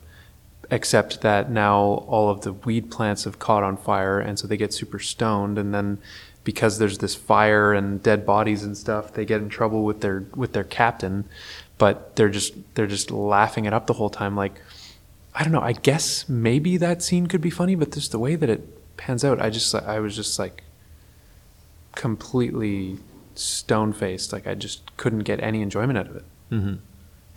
[0.70, 4.56] except that now all of the weed plants have caught on fire and so they
[4.56, 5.98] get super stoned and then
[6.44, 10.24] because there's this fire and dead bodies and stuff they get in trouble with their
[10.34, 11.24] with their captain
[11.78, 14.60] but they're just they're just laughing it up the whole time like
[15.34, 18.34] i don't know i guess maybe that scene could be funny but just the way
[18.34, 20.64] that it pans out i just i was just like
[21.94, 22.98] completely
[23.34, 26.24] stone faced like i just couldn't get any enjoyment out of it.
[26.50, 26.74] Hmm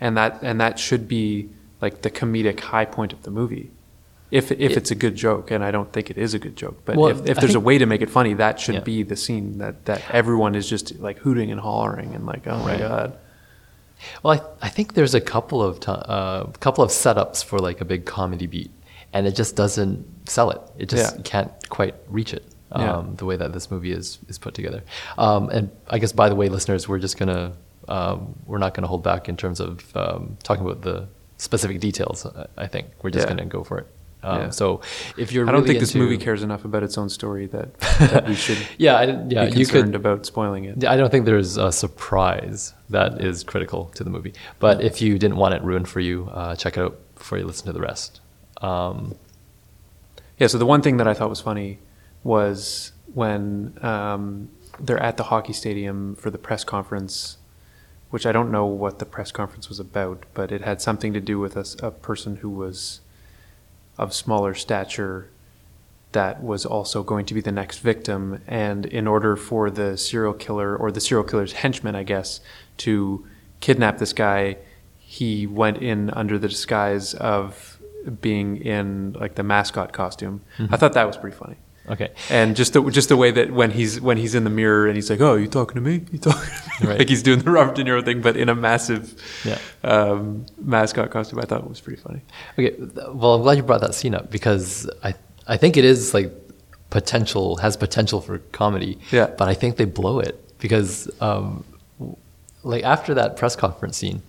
[0.00, 1.48] and that and that should be
[1.80, 3.70] like the comedic high point of the movie
[4.30, 6.56] if if It- it's a good joke and i don't think it is a good
[6.56, 8.80] joke but Well, if, if there's a way to make it funny that should Yeah.
[8.94, 12.58] be the scene that that everyone is just like hooting and hollering and like oh
[12.64, 13.16] my god
[14.22, 17.80] Well, I, I think there's a couple of ti uh, couple of setups for like
[17.80, 18.70] a big comedy beat,
[19.14, 20.60] and it just doesn't sell it.
[20.82, 21.22] It just Yeah.
[21.32, 22.44] can't quite reach it.
[22.72, 23.02] Um, Yeah.
[23.20, 24.80] The way that this movie is is put together.
[25.16, 27.52] Um, and I guess by the way, listeners, we're just gonna
[27.88, 30.96] um, we're not gonna hold back in terms of um, talking about the
[31.38, 32.26] specific details.
[32.26, 33.34] I- I think we're just Yeah.
[33.36, 33.86] gonna go for it.
[34.22, 34.50] Um, Yeah.
[34.50, 34.80] So
[35.16, 37.78] if you're i don't really think this movie cares enough about its own story that,
[37.98, 39.94] that we should Yeah, I, yeah, be you could.
[39.94, 44.32] about spoiling it I don't think there's a surprise that is critical to the movie.
[44.58, 47.44] But if you didn't want it ruined for you, uh, check it out before you
[47.44, 48.20] listen to the rest.
[48.62, 49.14] Um,
[50.38, 51.78] Yeah, so the one thing that I thought was funny
[52.22, 54.48] was when um,
[54.78, 57.38] they're at the hockey stadium for the press conference,
[58.10, 61.20] which I don't know what the press conference was about, but it had something to
[61.20, 63.00] do with a person who was
[63.98, 65.30] of smaller stature
[66.12, 68.40] that was also going to be the next victim.
[68.46, 72.40] And in order for the serial killer, or the serial killer's henchman, I guess,
[72.78, 73.26] to
[73.60, 74.56] kidnap this guy,
[74.98, 77.78] he went in under the disguise of
[78.20, 80.42] being in like the mascot costume.
[80.58, 80.72] Mm-hmm.
[80.72, 81.56] I thought that was pretty funny.
[81.90, 82.10] Okay.
[82.30, 84.96] And just the just the way that when he's when he's in the mirror and
[84.96, 86.04] he's like, "Oh, you talking to me?
[86.12, 86.88] You talking?" To me?
[86.90, 86.98] Right.
[86.98, 89.58] like he's doing the Robert De Niro thing, but in a massive Yeah.
[89.82, 91.38] um, mascot costume.
[91.40, 92.20] I thought it was pretty funny.
[92.58, 92.74] Okay.
[93.12, 95.14] Well, I'm glad you brought that scene up because I
[95.48, 96.32] I think it is like
[96.90, 98.98] potential has potential for comedy.
[99.10, 99.26] Yeah.
[99.38, 101.64] But I think they blow it because um,
[102.62, 104.22] like after that press conference scene,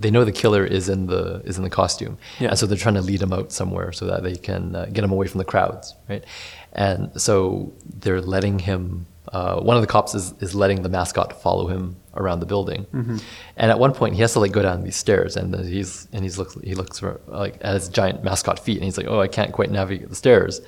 [0.00, 2.48] they know the killer is in the is in the costume, Yeah.
[2.48, 5.04] and so they're trying to lead him out somewhere so that they can uh, get
[5.04, 6.24] him away from the crowds, right?
[6.72, 9.06] And so they're letting him.
[9.32, 12.86] Uh, one of the cops is, is letting the mascot follow him around the building,
[13.56, 16.24] and at one point he has to like go down these stairs, and he's and
[16.24, 19.20] he's looks he looks for, like at his giant mascot feet, and he's like, oh,
[19.20, 20.60] I can't quite navigate the stairs.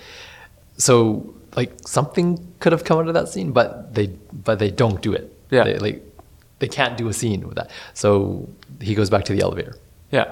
[0.77, 5.01] So like something could have come out of that scene, but they but they don't
[5.03, 5.33] do it.
[5.51, 5.65] Yeah.
[5.65, 6.05] They, like
[6.63, 7.69] they can't do a scene with that.
[8.03, 8.07] So
[8.89, 9.75] he goes back to the elevator.
[10.17, 10.29] Yeah,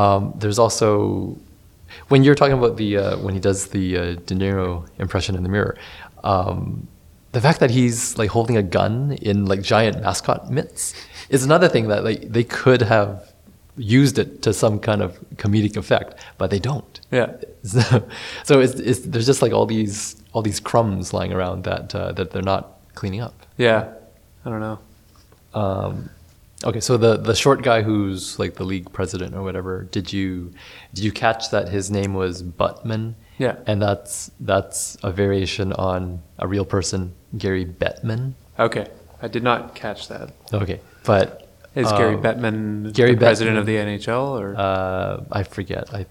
[0.00, 1.36] Um, there's also
[2.12, 4.68] when you're talking about the uh, when he does the uh, De Niro
[5.04, 5.74] impression in the mirror,
[6.32, 6.88] um,
[7.36, 8.94] the fact that he's like holding a gun
[9.30, 10.94] in like giant mascot mitts
[11.34, 13.10] is another thing that like they could have
[13.76, 15.10] used it to some kind of
[15.42, 16.94] comedic effect, but they don't.
[17.10, 17.28] yeah,
[17.74, 17.80] So,
[18.48, 22.12] so it's, it's, there's just like all these all these crumbs lying around that uh,
[22.16, 23.34] that they're not cleaning up.
[23.58, 23.82] yeah.
[24.44, 24.78] I don't know.
[25.54, 26.10] Um,
[26.64, 30.52] okay, so the the short guy who's like the league president or whatever, did you
[30.94, 33.14] did you catch that his name was Buttman?
[33.38, 33.56] Yeah.
[33.66, 38.34] and that's that's a variation on a real person, Gary Bettman.
[38.58, 38.86] Okay,
[39.20, 40.30] I did not catch that.
[40.52, 44.54] Okay, but Is Gary um, Bettman Gary the president Bettman- of the NHL or?
[44.56, 45.92] Uh, I forget.
[45.92, 46.06] I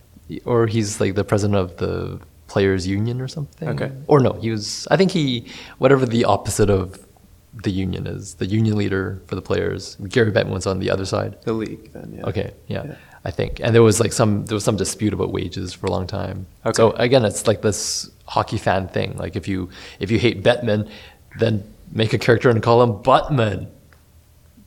[0.45, 3.69] or he's like the president of the players union or something.
[3.69, 3.91] Okay.
[4.07, 4.87] Or no, he was.
[4.91, 5.45] I think he
[5.77, 7.05] whatever the opposite of
[7.53, 9.95] the union is, the union leader for the players.
[10.07, 11.37] Gary Bettman was on the other side.
[11.43, 12.25] the league then, yeah.
[12.29, 12.95] Okay, yeah, Yeah.
[13.23, 15.91] I think, and there was like some there was some dispute about wages for a
[15.91, 16.47] long time.
[16.65, 16.75] Okay.
[16.75, 19.15] So again, it's like this hockey fan thing.
[19.17, 20.89] Like if you if you hate Bettman,
[21.37, 23.67] then make a character and call him Buttman.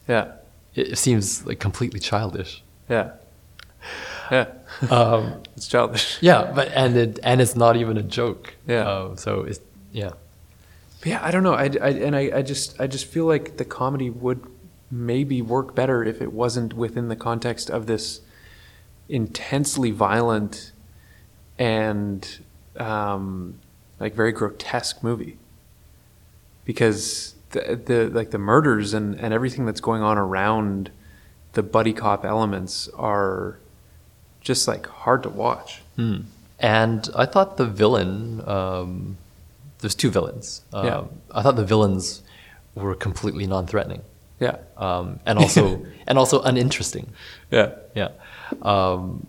[0.08, 0.32] Yeah,
[0.74, 2.62] It, it seems like completely childish.
[2.88, 3.12] yeah,
[4.30, 4.46] yeah.
[4.90, 6.18] Um, it's childish.
[6.20, 8.54] yeah, but and it and it's not even a joke.
[8.68, 8.88] Yeah.
[8.88, 9.60] Um, so it's
[9.92, 10.10] yeah.
[11.04, 11.52] But yeah, I don't know.
[11.52, 14.42] I, I and I, I just I just feel like the comedy would
[14.90, 18.22] maybe work better if it wasn't within the context of this
[19.06, 20.72] intensely violent
[21.58, 22.26] and
[22.78, 23.58] um,
[24.00, 25.36] like very grotesque movie.
[26.64, 30.90] Because the, the like the murders and and everything that's going on around
[31.52, 33.58] the buddy cop elements are
[34.40, 35.82] just like hard to watch.
[35.96, 36.20] Hmm.
[36.58, 39.18] And I thought the villain, um,
[39.84, 40.46] there's two villains.
[40.72, 41.02] Um, Yeah.
[41.38, 42.22] I thought the villains
[42.74, 44.02] were completely non-threatening,
[44.40, 45.62] Yeah, um, and also
[46.08, 47.06] and also uninteresting.
[47.50, 48.10] yeah, Yeah.
[48.62, 49.26] Um,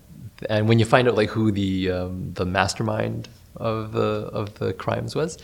[0.50, 4.74] and when you find out like who the um, the mastermind of the of the
[4.74, 5.38] crimes was,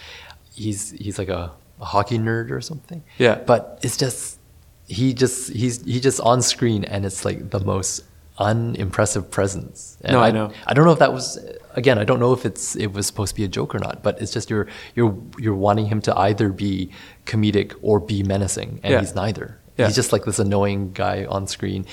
[0.54, 3.04] he's he's like a, a hockey nerd or something.
[3.17, 3.36] Yeah.
[3.52, 4.39] But it's just
[4.88, 8.04] he just he's he just on screen and it's like the most
[8.41, 9.97] unimpressive presence.
[10.01, 10.51] And No, I know.
[10.67, 11.38] I don't know if that was
[11.75, 11.97] again.
[11.97, 14.01] I don't know if it's it was supposed to be a joke or not.
[14.04, 16.91] But it's just you're you're you're wanting him to either be
[17.25, 18.99] comedic or be menacing, and Yeah.
[18.99, 19.60] he's neither.
[19.77, 19.86] Yeah.
[19.88, 21.86] He's just like this annoying guy on screen.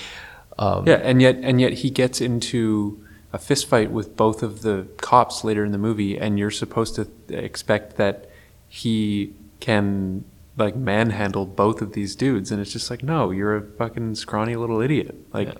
[0.58, 4.62] Um, yeah, and yet and yet he gets into a fist fight with both of
[4.62, 8.28] the cops later in the movie, and you're supposed to expect that
[8.68, 10.24] he can
[10.56, 14.56] like manhandle both of these dudes, and it's just like, no, you're a fucking scrawny
[14.56, 15.14] little idiot.
[15.32, 15.54] Like, Yeah.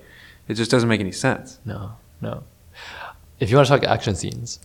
[0.49, 1.59] It just doesn't make any sense.
[1.63, 2.43] No, no.
[3.39, 4.59] If you want to talk action scenes,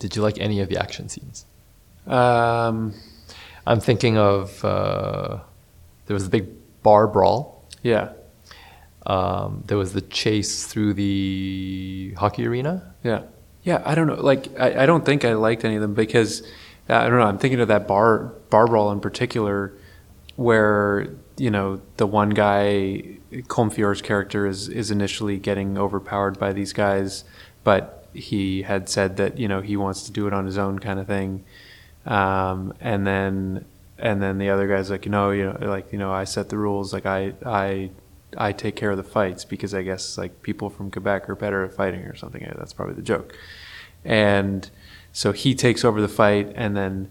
[0.00, 1.44] did you like any of the action scenes?
[2.08, 2.94] Um,
[3.66, 5.38] I'm thinking of uh,
[6.06, 6.46] there was a big
[6.82, 7.64] bar brawl.
[7.82, 8.10] yeah,
[9.06, 12.94] Um, there was the chase through the hockey arena.
[13.04, 13.22] yeah,
[13.62, 13.82] yeah.
[13.84, 14.14] I don't know.
[14.20, 16.42] Like, I, I don't think I liked any of them because
[16.90, 17.26] uh, I don't know.
[17.26, 19.72] I'm thinking of that bar bar brawl in particular,
[20.36, 26.52] where you know the one guy, Colm Feore's character, is is initially getting overpowered by
[26.52, 27.24] these guys,
[27.64, 30.78] but he had said that you know he wants to do it on his own,
[30.78, 31.44] kind of thing,
[32.06, 33.64] um, and then
[33.98, 36.48] and then the other guy's like, you know, you know, like you know, I set
[36.48, 37.90] the rules, like I I
[38.36, 41.64] I take care of the fights because I guess like people from Quebec are better
[41.64, 42.42] at fighting or something.
[42.56, 43.36] That's probably the joke.
[44.04, 44.70] And
[45.12, 47.10] so he takes over the fight, and then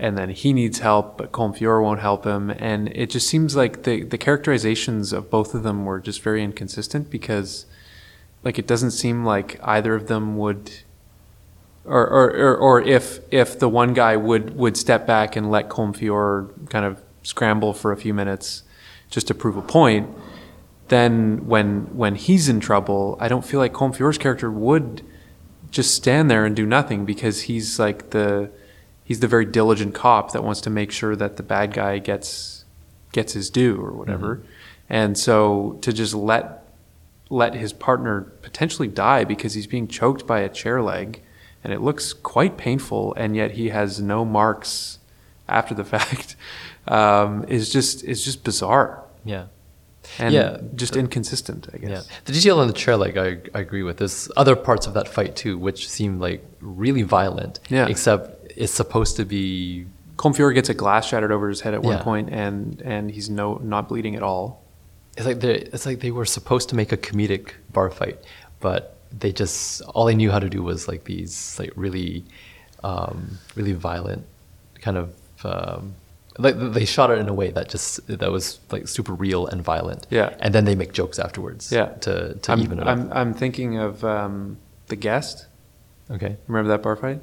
[0.00, 2.50] and then he needs help, but Colm Feore won't help him.
[2.50, 6.42] And it just seems like the the characterizations of both of them were just very
[6.42, 7.66] inconsistent because
[8.42, 10.70] like it doesn't seem like either of them would
[11.84, 15.68] or, or, or, or if if the one guy would, would step back and let
[15.68, 18.62] Colm Feore kind of scramble for a few minutes
[19.10, 20.08] just to prove a point,
[20.88, 25.02] then when when he's in trouble, I don't feel like Colm Feore's character would
[25.70, 28.50] just stand there and do nothing because he's like the
[29.10, 32.64] he's the very diligent cop that wants to make sure that the bad guy gets
[33.10, 34.40] gets his due or whatever.
[34.88, 36.62] And so to just let
[37.28, 41.20] let his partner potentially die because he's being choked by a chair leg
[41.64, 45.00] and it looks quite painful and yet he has no marks
[45.48, 46.36] after the fact
[46.86, 49.46] um, is just is just bizarre Yeah.
[50.20, 50.58] and Yeah.
[50.76, 53.96] just inconsistent i Yeah, guess the detail on the chair, like I, I agree with.
[53.98, 57.58] There's other parts of that fight too, which seem like really violent.
[57.68, 57.86] Yeah.
[57.88, 59.86] Except it's supposed to be.
[60.16, 62.02] Colm Feore gets a glass shattered over his head at one Yeah.
[62.10, 64.44] point and and he's no not bleeding at all
[65.16, 65.54] It's like they.
[65.74, 68.18] It's like they were supposed to make a comedic bar fight,
[68.60, 68.82] but
[69.22, 72.24] they just all they knew how to do was like these like really,
[72.84, 74.24] um, really violent
[74.84, 75.06] kind of.
[75.44, 75.94] Um,
[76.38, 79.62] like they shot it in a way that just that was like super real and
[79.62, 80.06] violent.
[80.10, 80.28] Yeah.
[80.40, 81.72] And then they make jokes afterwards.
[81.72, 81.86] Yeah.
[82.04, 83.16] To to I'm, even it I'm, up.
[83.16, 84.56] I'm thinking of um,
[84.92, 85.46] the guest
[86.10, 86.36] Okay.
[86.46, 87.20] remember that bar fight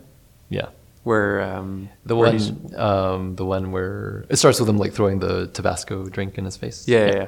[0.49, 0.69] Yeah.
[1.07, 5.19] Where um, The where one, um, the one where it starts with him like throwing
[5.19, 6.87] the Tabasco drink in his face.
[6.87, 7.27] Yeah, yeah, yeah.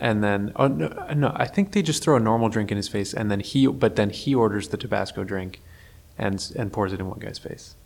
[0.00, 2.88] And then, oh no, no, I think they just throw a normal drink in his
[2.88, 5.60] face, and then he, but then he orders the Tabasco drink,
[6.16, 7.76] and and pours it in one guy's face.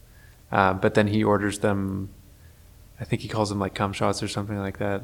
[0.51, 2.09] Uh, but then he orders them.
[3.01, 5.03] I think he calls them like cum shots or something like that.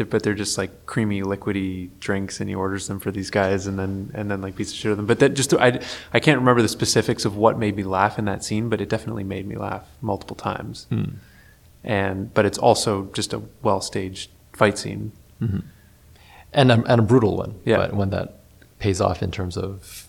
[0.00, 3.66] They're, but they're just like creamy, liquidy drinks, and he orders them for these guys,
[3.66, 5.06] and then and then like beats the shit out of them.
[5.06, 5.78] But that just I
[6.14, 8.88] I can't remember the specifics of what made me laugh in that scene, but it
[8.88, 10.86] definitely made me laugh multiple times.
[10.88, 11.04] Hmm.
[11.84, 15.12] And but it's also just a well staged fight scene.
[15.40, 17.76] and a, and a brutal one, Yeah.
[17.76, 18.40] but one that
[18.78, 20.08] pays off in terms of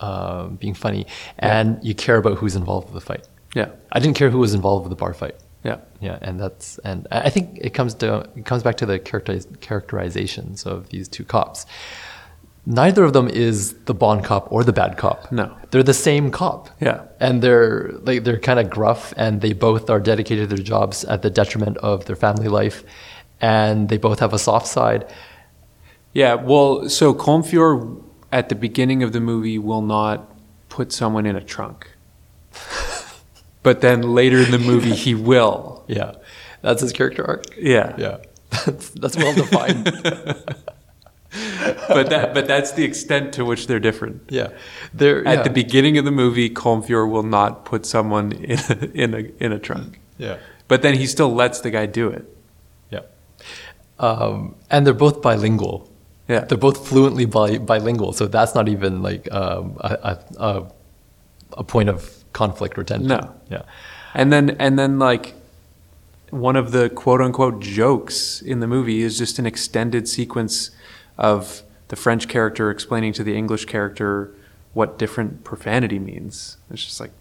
[0.00, 1.06] um, being funny,
[1.38, 3.28] and you care about who's involved with the fight.
[3.54, 5.36] Yeah, I didn't care who was involved with the bar fight.
[5.66, 5.78] Yeah.
[6.00, 9.60] Yeah, and that's and I think it comes to it comes back to the characteriz-
[9.60, 11.66] characterizations of these two cops.
[12.68, 15.30] Neither of them is the Bon cop or the bad cop.
[15.30, 15.56] No.
[15.70, 16.68] they're the same cop.
[16.80, 17.02] Yeah.
[17.20, 21.04] and they're like they're kind of gruff, and they both are dedicated to their jobs
[21.04, 22.82] at the detriment of their family life,
[23.40, 25.02] and they both have a soft side.
[26.12, 28.02] Yeah, well, so Colm Feore
[28.32, 30.18] at the beginning of the movie will not
[30.68, 31.90] put someone in a trunk.
[33.66, 35.74] But then later in the movie he will.
[35.98, 36.12] Yeah,
[36.62, 37.44] that's his character arc.
[37.58, 37.94] Yeah.
[37.98, 38.16] Yeah,
[38.66, 39.84] that's that's well defined.
[41.88, 44.16] But that but that's the extent to which they're different.
[44.30, 44.48] yeah,
[44.94, 45.42] they're At yeah.
[45.42, 49.22] the beginning of the movie, Colm Feore will not put someone in a, in a
[49.44, 49.98] in a trunk.
[50.18, 50.36] Yeah,
[50.68, 52.24] But then he still lets the guy do it.
[53.98, 55.88] um, and they're both bilingual.
[56.28, 56.44] Yeah.
[56.46, 58.12] they're both fluently bi- bilingual.
[58.12, 60.52] So that's not even like um, a, a
[61.58, 63.08] a point of conflict or tension.
[63.08, 63.34] No.
[63.50, 63.62] yeah,
[64.14, 65.34] And then and then like
[66.30, 70.70] one of the quote unquote jokes in the movie is just an extended sequence
[71.16, 74.34] of the French character explaining to the English character
[74.74, 76.58] what different profanity means.
[76.70, 77.12] It's just like,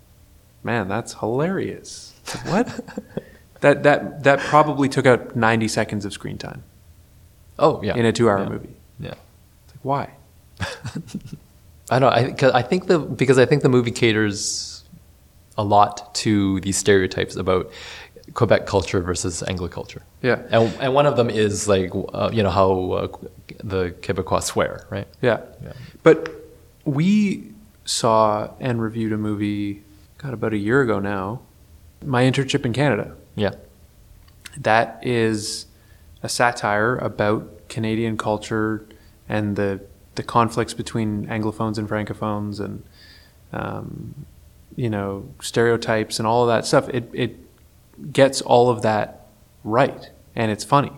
[0.64, 2.14] man, that's hilarious.
[2.48, 2.68] What?
[3.62, 6.64] that that that probably took out ninety seconds of screen time
[7.58, 8.50] oh yeah, in a two-hour Yeah.
[8.50, 8.76] movie.
[9.00, 9.14] Yeah.
[9.64, 10.06] It's like, why?
[11.92, 12.12] I don't.
[12.12, 14.75] I, I think the because I think the movie caters
[15.58, 17.72] a lot to these stereotypes about
[18.34, 20.02] Quebec culture versus Anglo culture.
[20.22, 20.42] Yeah.
[20.50, 23.08] and and one of them is like uh, you know how uh,
[23.64, 25.08] the Quebecois swear, right?
[25.22, 25.42] Yeah.
[25.64, 25.74] Yeah.
[26.04, 26.30] But
[26.86, 27.52] we
[27.86, 29.84] saw and reviewed a movie,
[30.18, 31.42] God, about a year ago now,
[32.04, 33.16] My Internship in Canada.
[33.36, 33.52] Yeah,
[34.58, 35.66] That is
[36.24, 38.88] a satire about Canadian culture
[39.28, 39.82] and the,
[40.16, 42.84] the conflicts between Anglophones and Francophones and,
[43.52, 44.26] um,
[44.76, 46.90] you know, stereotypes and all of that stuff.
[46.90, 47.38] It, it
[48.12, 49.28] gets all of that
[49.64, 50.92] right and it's funny.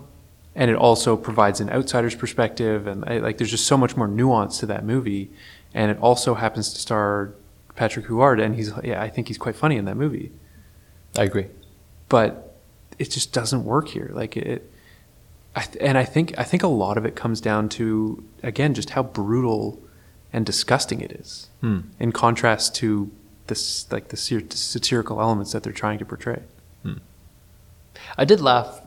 [0.56, 4.08] And it also provides an outsider's perspective and I, like there's just so much more
[4.08, 5.30] nuance to that movie.
[5.74, 7.34] And it also happens to star
[7.76, 10.32] Patrick Huard and he's yeah I think he's quite funny in that movie
[11.16, 11.46] I agree.
[12.10, 12.56] but
[12.98, 14.10] it just doesn't work here.
[14.14, 14.72] Like it,
[15.56, 18.74] I th- and I think I think a lot of it comes down to again
[18.74, 19.80] just how brutal
[20.34, 21.80] and disgusting it is, Hmm.
[22.00, 23.12] in contrast to
[23.48, 26.42] this like the sat- satirical elements that they're trying to portray.
[28.18, 28.82] I did laugh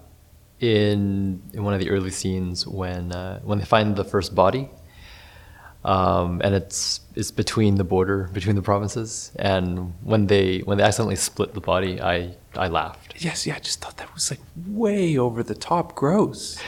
[0.61, 4.69] in in one of the early scenes when uh, when they find the first body,
[5.85, 10.85] um, and it's it's between the border between the provinces, and when they when they
[10.85, 13.15] accidentally split the body, I I laughed.
[13.19, 16.59] Yes, yeah, I just thought that was like way over the top gross.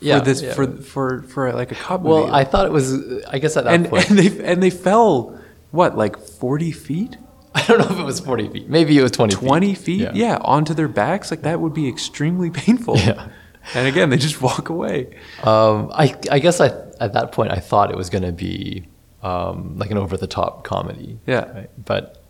[0.00, 0.54] Yeah, for this yeah.
[0.54, 2.32] for for for like a cop Well, movie.
[2.32, 2.94] I thought it was.
[3.28, 5.38] I guess at that and point, and they and they fell
[5.70, 7.16] what like forty feet.
[7.54, 8.68] I don't know if it was forty feet.
[8.68, 9.34] Maybe it was twenty.
[9.34, 10.12] 20 feet, Yeah.
[10.14, 10.38] yeah.
[10.42, 13.28] onto their backs like that would be extremely painful Yeah.
[13.74, 16.68] and again they just walk away Um, I I guess I
[17.00, 18.86] at that point I thought it was going to be
[19.22, 21.18] um, like an over the top comedy.
[21.26, 21.50] Yeah.
[21.52, 21.70] Right?
[21.84, 22.22] But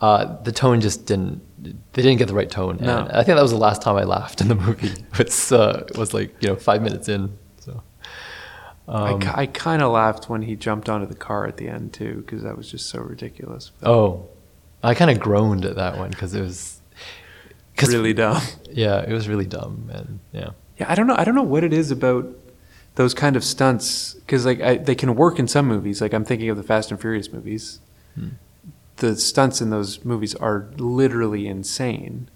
[0.00, 1.40] uh, the tone just didn't.
[1.92, 2.78] They didn't get the right tone.
[2.80, 2.98] No.
[2.98, 4.92] And I think that was the last time I laughed in the movie.
[5.18, 7.38] It's uh, it was like you know five minutes in.
[7.60, 7.82] So
[8.88, 12.22] I, I kind of laughed when he jumped onto the car at the end too
[12.26, 14.28] because that was just so ridiculous oh,
[14.84, 16.80] I kind of groaned at that one because it was.
[17.76, 20.50] Cause really dumb Yeah, it was really dumb and yeah.
[20.78, 22.26] yeah i don't know i don't know what it is about
[22.96, 26.24] those kind of stunts because like I, they can work in some movies like i'm
[26.24, 27.80] thinking of the fast and furious movies
[28.14, 28.30] hmm.
[28.96, 32.28] the stunts in those movies are literally insane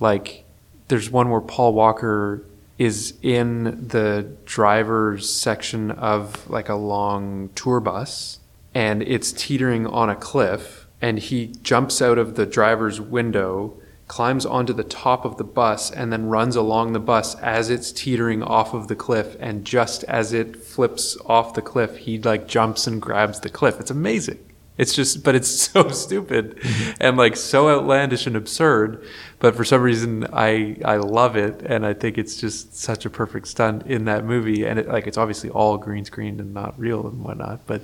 [0.00, 0.44] like
[0.88, 2.44] there's one where paul walker
[2.78, 8.40] is in the driver's section of like a long tour bus
[8.74, 14.44] and it's teetering on a cliff and he jumps out of the driver's window climbs
[14.44, 18.42] onto the top of the bus and then runs along the bus as it's teetering
[18.42, 19.36] off of the cliff.
[19.40, 23.80] And just as it flips off the cliff he like jumps and grabs the cliff.
[23.80, 24.38] It's amazing.
[24.76, 26.60] It's just but it's so stupid
[27.00, 29.02] and like so outlandish and absurd.
[29.38, 31.62] But for some reason i i love it.
[31.64, 34.66] And i think it's just such a perfect stunt in that movie.
[34.66, 37.66] And it like it's obviously all green screened and not real and whatnot.
[37.66, 37.82] But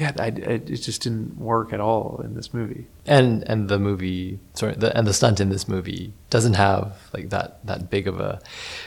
[0.00, 3.78] yeah I, I, it just didn't work at all in this movie And and the
[3.78, 8.08] movie, sorry, the, and the stunt in this movie doesn't have like that that big
[8.08, 8.40] of a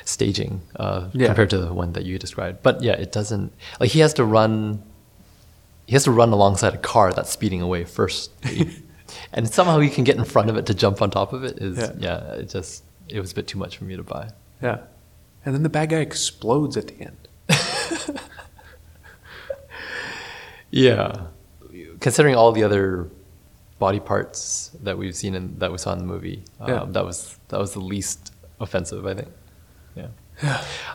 [0.05, 1.27] staging uh, Yeah.
[1.27, 2.57] compared to the one that you described.
[2.63, 3.51] But yeah, it doesn't.
[3.79, 4.81] Like he has to run.
[5.85, 8.31] He has to run alongside a car that's speeding away first,
[9.33, 11.57] and somehow he can get in front of it to jump on top of it.
[11.59, 11.91] Is Yeah.
[11.99, 14.29] yeah, it just it was a bit too much for me to buy.
[14.61, 14.77] yeah
[15.45, 17.27] and then the bad guy explodes at the end
[20.75, 21.27] Yeah,
[22.01, 23.09] considering all the other
[23.79, 26.85] body parts that we've seen and that we saw in the movie, um, Yeah.
[26.95, 29.29] that was that was the least offensive, I think.
[29.95, 30.09] Yeah.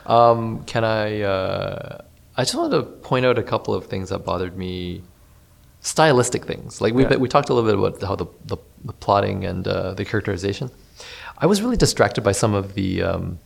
[0.05, 1.21] Um, can I?
[1.21, 2.01] Uh,
[2.37, 5.01] I just wanted to point out a couple of things that bothered me,
[5.81, 6.79] stylistic things.
[6.81, 7.17] Like we Yeah.
[7.17, 10.69] we talked a little bit about how the the, the plotting and uh, the characterization.
[11.43, 13.39] I was really distracted by some of the um,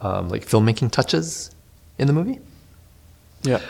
[0.00, 1.50] um, like filmmaking touches
[1.98, 2.38] in the movie.
[3.42, 3.60] yeah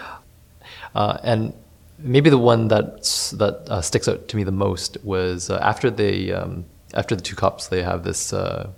[0.94, 1.52] Uh, and
[1.98, 3.02] maybe the one that
[3.36, 7.22] that uh, sticks out to me the most was uh, after they um, after the
[7.22, 8.70] two cops they have this uh,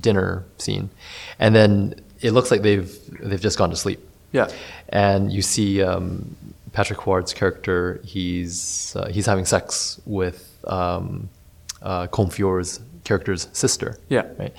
[0.00, 0.90] dinner scene,
[1.38, 4.00] and then it looks like they've they've just gone to sleep.
[4.32, 4.48] Yeah.
[4.88, 6.36] And you see um,
[6.72, 8.00] Patrick Huard's character.
[8.04, 11.28] He's uh, he's having sex with um,
[11.82, 13.98] uh, Colm Feore's character's sister.
[14.08, 14.26] Yeah.
[14.38, 14.54] Right.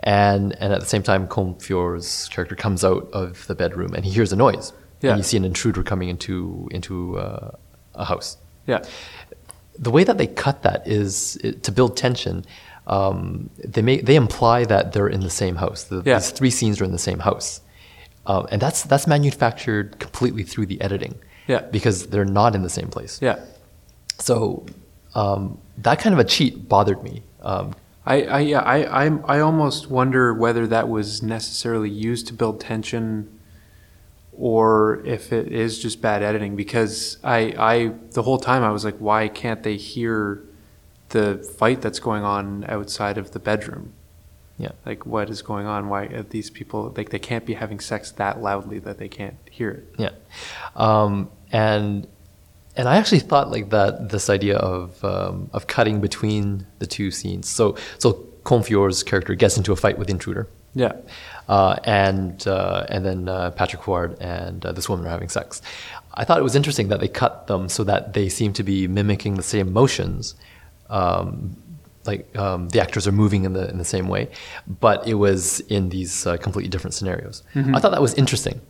[0.00, 4.04] And and at the same time, Colm Feore's character comes out of the bedroom and
[4.04, 4.72] he hears a noise.
[5.00, 5.10] Yeah.
[5.10, 7.50] And you see an intruder coming into into uh,
[7.94, 8.36] a house.
[8.66, 8.84] Yeah.
[9.78, 12.44] The way that they cut that is it, to build tension.
[12.86, 15.84] Um, they may they imply that they're in the same house.
[15.84, 16.18] The, Yeah.
[16.18, 17.60] These three scenes are in the same house,
[18.26, 21.14] um, and that's that's manufactured completely through the editing.
[21.46, 21.60] Yeah.
[21.70, 23.20] Because they're not in the same place.
[23.22, 23.38] Yeah.
[24.18, 24.66] So
[25.14, 27.22] um, that kind of a cheat bothered me.
[27.42, 27.74] Um,
[28.04, 32.60] I, I yeah I, I I almost wonder whether that was necessarily used to build
[32.60, 33.37] tension
[34.38, 38.84] or if it is just bad editing because I I the whole time I was
[38.84, 40.42] like why can't they hear
[41.10, 43.92] the fight that's going on outside of the bedroom?
[44.58, 44.72] Yeah.
[44.84, 45.88] like what is going on?
[45.88, 49.36] Why are these people like they can't be having sex that loudly that they can't
[49.48, 49.94] hear it?
[49.96, 50.10] Yeah,
[50.74, 52.08] um, and
[52.76, 57.12] and I actually thought like that this idea of um, of cutting between the two
[57.12, 57.48] scenes.
[57.48, 60.94] So so Colm Feore's character gets into a fight with intruder, yeah
[61.84, 65.62] and uh, and then uh, Patrick Huard and uh, this woman are having sex.
[66.14, 68.88] I thought it was interesting that they cut them so that they seem to be
[68.88, 70.34] mimicking the same motions.
[70.90, 71.56] Um,
[72.06, 74.28] like um, the actors are moving in the in the same way,
[74.80, 77.42] but it was in these uh, completely different scenarios.
[77.54, 78.60] I thought that was interesting,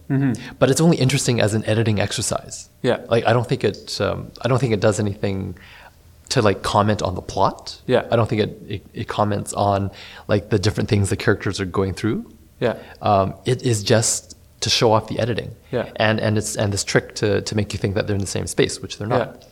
[0.58, 2.68] but it's only interesting as an editing exercise.
[2.82, 2.98] Yeah.
[3.08, 5.56] like I don't think it um, I don't think it does anything
[6.30, 7.80] to like comment on the plot.
[7.86, 8.06] Yeah.
[8.10, 9.90] I don't think it, it, it comments on
[10.26, 12.30] like the different things the characters are going through.
[12.60, 15.50] Yeah Um, it is just to show off the editing.
[15.70, 15.90] Yeah.
[15.96, 18.26] And and it's and this trick to to make you think that they're in the
[18.38, 19.46] same space, which they're not.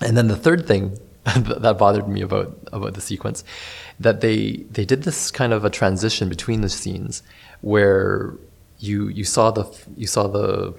[0.00, 3.44] And then the third thing that bothered me about about the sequence,
[4.00, 7.22] that they they did this kind of a transition between the scenes
[7.62, 8.34] where
[8.78, 9.64] you you saw the
[9.96, 10.74] you saw the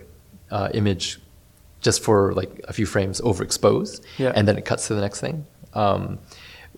[0.51, 1.20] uh, image
[1.82, 4.32] just for like a few frames overexposed, Yeah.
[4.36, 6.20] and then it cuts to the next thing, um,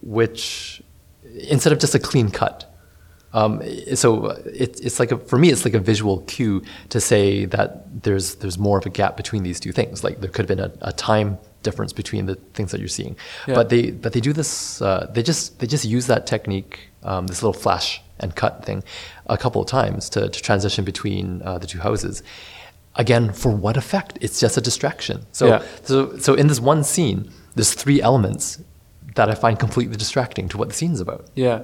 [0.02, 0.82] which
[1.50, 2.67] instead of just a clean cut.
[3.40, 3.52] Um,
[4.04, 4.08] so
[4.66, 7.70] it, it's like a, for me, it's like a visual cue to say that
[8.04, 10.04] there's there's more of a gap between these two things.
[10.06, 13.16] Like there could have been a, a time difference between the things that you're seeing,
[13.48, 13.56] Yeah.
[13.60, 14.82] but they but they do this.
[14.82, 16.74] Uh, they just they just use that technique,
[17.04, 18.84] um, this little flash and cut thing,
[19.28, 22.24] a couple of times to, to transition between uh, the two houses.
[22.96, 24.18] Again, for what effect?
[24.22, 25.18] It's just a distraction.
[25.32, 25.62] So Yeah.
[25.84, 27.20] so so in this one scene,
[27.56, 28.46] there's three elements
[29.16, 31.24] that I find completely distracting to what the scene's about.
[31.36, 31.60] Yeah,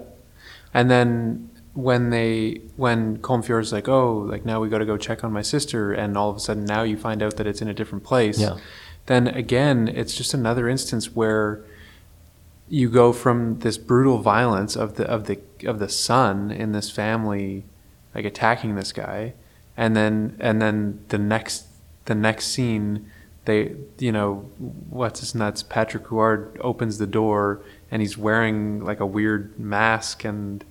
[0.73, 4.97] and then when they when Colm Feore's like, oh, like now we got to go
[4.97, 7.61] check on my sister, and all of a sudden now you find out that it's
[7.61, 8.39] in a different place.
[8.39, 8.57] Yeah.
[9.07, 11.65] Then again, it's just another instance where
[12.69, 16.89] you go from this brutal violence of the of the of the son in this
[16.89, 17.63] family,
[18.13, 19.33] like attacking this guy,
[19.75, 21.65] and then and then the next
[22.05, 23.09] the next scene.
[23.45, 24.49] They, you know,
[24.89, 25.63] what's his nuts?
[25.63, 27.59] Patrick Huard opens the door
[27.91, 30.63] and he's wearing like a weird mask And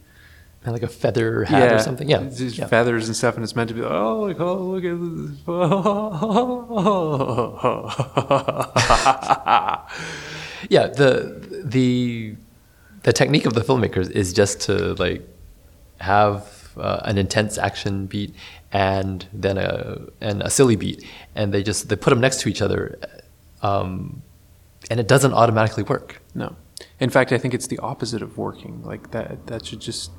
[0.66, 2.08] like a feather hat or something.
[2.08, 2.22] Yeah.
[2.22, 2.66] yeah.
[2.66, 5.30] feathers and stuff, and it's meant to be oh, like oh, look at this.
[10.70, 12.36] yeah the the
[13.02, 15.22] the technique of the filmmakers is just to like
[16.00, 18.34] have uh, an intense action beat
[18.72, 21.04] and then a and a silly beat
[21.34, 22.98] and they just they put them next to each other
[23.62, 24.22] um,
[24.90, 26.56] and it doesn't automatically work no,
[27.00, 28.82] in fact, I think it's the opposite of working.
[28.82, 30.10] Like that, that should just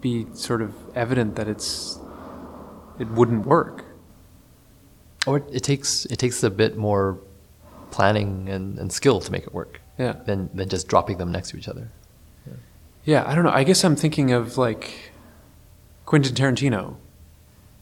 [0.00, 1.98] be sort of evident that it's
[2.98, 3.84] it wouldn't work.
[5.26, 7.18] or it, it takes it takes a bit more
[7.90, 10.12] planning and, and skill to make it work Yeah.
[10.24, 11.90] than than just dropping them next to each other
[13.04, 13.50] Yeah, I don't know.
[13.50, 15.12] I guess I'm thinking of like
[16.06, 16.96] Quentin Tarantino.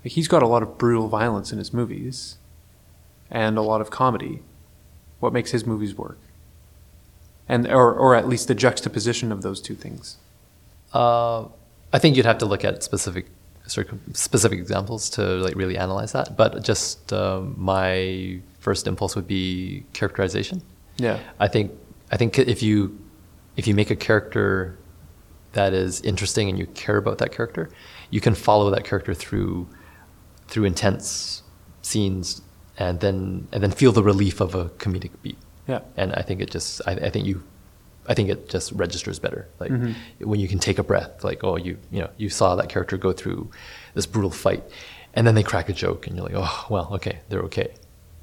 [0.04, 2.38] Like he's got a lot of brutal violence in his movies
[3.30, 4.42] and a lot of comedy.
[5.20, 6.18] What makes his movies work?
[7.48, 10.18] And or or at least the juxtaposition of those two things.
[10.92, 11.46] Uh,
[11.93, 13.26] I think you'd have to look at specific
[13.66, 16.36] circum- specific examples to like really analyze that.
[16.36, 20.62] But just um, my first impulse would be characterization.
[20.99, 21.18] Yeah.
[21.39, 21.72] I think
[22.11, 22.99] I think if you
[23.57, 24.78] if you make a character
[25.53, 27.70] that is interesting and you care about that character,
[28.11, 29.68] you can follow that character through
[30.49, 31.43] through intense
[31.82, 32.43] scenes
[32.78, 35.39] and then and then feel the relief of a comedic beat.
[35.66, 35.80] Yeah.
[35.97, 37.43] And I think it just I, I think you
[38.09, 39.46] I think it just registers better.
[39.61, 39.94] Like Mhm.
[40.20, 42.96] when you can take a breath, like, oh you you know, you saw that character
[42.96, 43.50] go through
[43.94, 44.62] this brutal fight
[45.14, 47.70] and then they crack a joke and you're like, oh well, okay, they're okay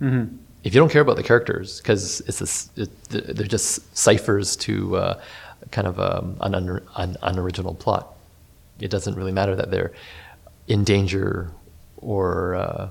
[0.02, 0.36] Mm-hmm.
[0.66, 4.98] if you don't care about the characters because it's this, it, they're just ciphers to
[4.98, 5.22] uh,
[5.72, 8.14] kind of um, an, un, an unoriginal plot.
[8.80, 9.94] It doesn't really matter that they're
[10.68, 11.52] in danger
[11.98, 12.90] or uh,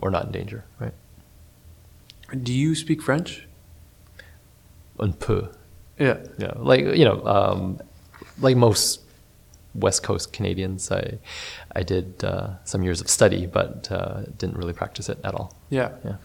[0.00, 0.94] or not in danger, right?
[2.42, 3.46] Do you speak French?
[5.00, 5.48] Un peu,
[5.98, 6.18] Yeah.
[6.38, 6.52] yeah.
[6.56, 7.80] Like you know, um,
[8.40, 9.00] like most
[9.74, 11.18] West Coast Canadians, I
[11.74, 15.54] I did uh, some years of study, but uh, didn't really practice it at all.
[15.70, 15.92] Yeah.
[16.04, 16.16] Yeah.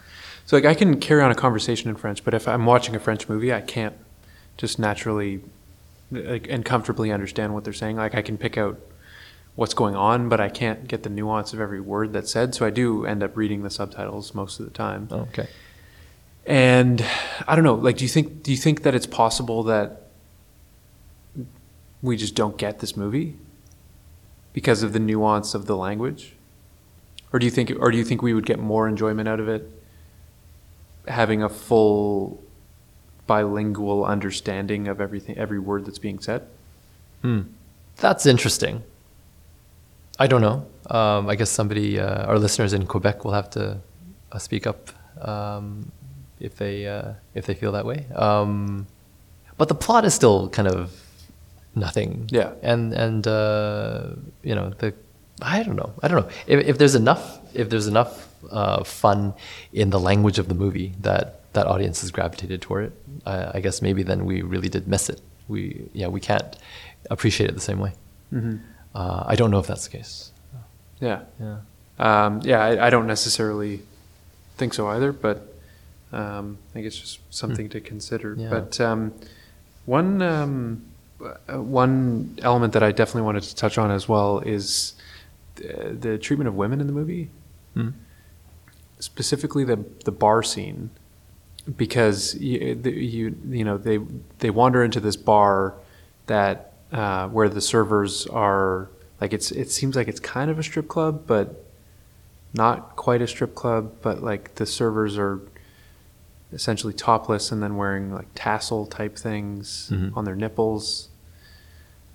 [0.45, 2.99] So like I can carry on a conversation in French, but if I'm watching a
[2.99, 3.95] French movie, I can't
[4.57, 5.41] just naturally
[6.11, 7.97] like, and comfortably understand what they're saying.
[7.97, 8.80] Like I can pick out
[9.55, 12.55] what's going on, but I can't get the nuance of every word that's said.
[12.55, 15.07] So I do end up reading the subtitles most of the time.
[15.11, 15.47] Oh, okay.
[16.46, 17.06] And
[17.48, 20.02] I don't know, like do you think do you think that it's possible that
[22.02, 23.38] we just don't get this movie
[24.52, 26.36] because of the nuance of the language?
[27.32, 29.48] Or do you think or do you think we would get more enjoyment out of
[29.48, 29.70] it
[31.08, 32.44] having a full
[33.26, 36.46] bilingual understanding of everything every word that's being said?
[37.22, 37.41] Hmm.
[37.98, 38.84] That's interesting.
[40.20, 40.66] I don't know.
[40.89, 43.80] Um, I guess somebody, uh, our listeners in Quebec, will have to
[44.32, 44.89] uh, speak up
[45.22, 45.91] um,
[46.44, 48.06] if they uh, if they feel that way.
[48.14, 48.86] Um,
[49.58, 50.91] but the plot is still kind of
[51.74, 52.28] nothing.
[52.30, 52.52] Yeah.
[52.62, 54.10] And and uh,
[54.44, 54.94] you know the
[55.41, 55.94] I don't know.
[56.04, 59.34] I don't know if, if there's enough if there's enough uh, fun
[59.72, 62.94] in the language of the movie that that audience has gravitated toward it.
[63.26, 65.22] I, I guess maybe then we really did miss it.
[65.48, 66.56] We yeah we can't
[67.10, 67.94] appreciate it the same way.
[68.34, 68.58] Mm-hmm.
[68.94, 70.32] Uh, I don't know if that's the case.
[71.00, 71.22] Yeah.
[71.39, 71.58] Yeah.
[72.00, 73.82] Um, yeah, I, I don't necessarily
[74.58, 75.53] think so either, but
[76.14, 78.36] um, I think it's just something to consider.
[78.38, 78.49] Yeah.
[78.49, 79.14] But um,
[79.86, 80.84] one um,
[81.22, 84.93] uh, one element that I definitely wanted to touch on as well is
[85.55, 87.30] the, the treatment of women in the movie,
[87.74, 87.89] Hmm.
[88.99, 90.89] specifically the the bar scene,
[91.78, 93.99] because you the, you, you know they
[94.39, 95.74] they wander into this bar
[96.28, 98.89] that uh, where the servers are
[99.20, 101.66] like it's it seems like it's kind of a strip club, but
[102.53, 103.91] not quite a strip club.
[104.01, 105.39] But like the servers are
[106.54, 110.16] essentially topless and then wearing like tassel type things Mhm.
[110.16, 111.10] on their nipples.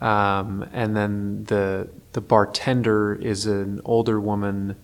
[0.01, 4.77] Um, and then the the bartender is an older woman.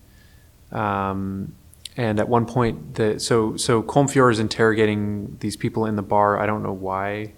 [0.71, 1.53] Um,
[1.97, 6.01] and at one point, the so so Colm Feore is interrogating these people in the
[6.01, 6.37] bar.
[6.39, 7.33] I don't know why.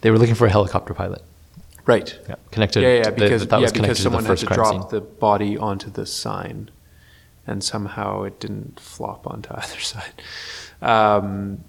[0.00, 1.22] They were looking for a helicopter pilot.
[1.86, 2.18] Right.
[2.28, 2.34] Yeah.
[2.50, 2.82] Connected.
[2.82, 4.82] Yeah, yeah, because that yeah, because someone had to drop scene.
[4.90, 6.70] the body onto the sign,
[7.50, 10.22] and somehow it didn't flop onto either side.
[10.80, 11.64] Um,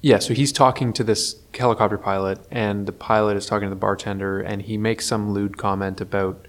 [0.00, 3.76] yeah, so he's talking to this helicopter pilot, and the pilot is talking to the
[3.76, 6.46] bartender, and he makes some lewd comment about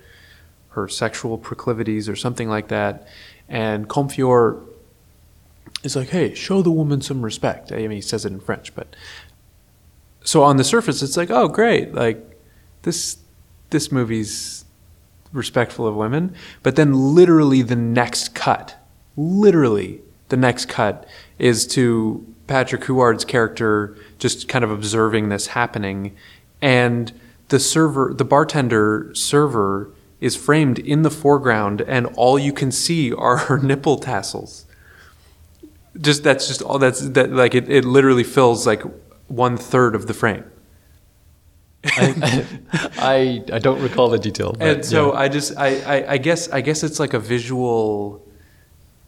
[0.70, 3.08] her sexual proclivities or something like that,
[3.48, 4.64] and Colm Feore
[5.84, 8.76] is like, "Hey, show the woman some respect." I mean, he says it in French,
[8.76, 8.96] but
[10.24, 11.94] so on the surface, it's like, "Oh, great!
[11.96, 12.40] Like
[12.84, 13.18] this
[13.72, 14.66] this movie's
[15.32, 18.76] respectful of women." But then, literally, the next cut,
[19.16, 21.08] literally the next cut,
[21.38, 26.16] is to Patrick Huard's character just kind of observing this happening,
[26.62, 27.12] and
[27.50, 33.14] the server, the bartender server, is framed in the foreground, and all you can see
[33.14, 34.66] are her nipple tassels.
[36.00, 38.84] Just that's just all that's that like it, it literally fills like
[39.28, 40.44] one third of the frame.
[41.86, 42.46] I,
[42.98, 44.54] I I don't recall the detail.
[44.54, 45.20] But and so yeah.
[45.20, 48.26] I just I, I I guess I guess it's like a visual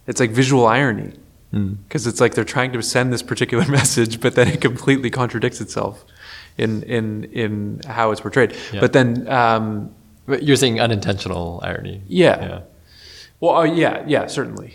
[0.08, 1.14] it's like visual irony
[1.52, 1.74] Hmm.
[1.84, 5.60] because it's like they're trying to send this particular message but then it completely contradicts
[5.60, 6.06] itself
[6.58, 8.80] in in in how it's portrayed Yeah.
[8.80, 9.92] but then um
[10.28, 12.04] But you're saying unintentional irony.
[12.08, 12.40] Yeah.
[12.42, 12.60] Yeah.
[13.42, 14.72] well uh, yeah yeah certainly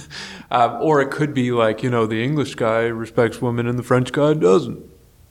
[0.50, 3.82] um, or it could be like you know the English guy respects women and the
[3.82, 4.80] French guy doesn't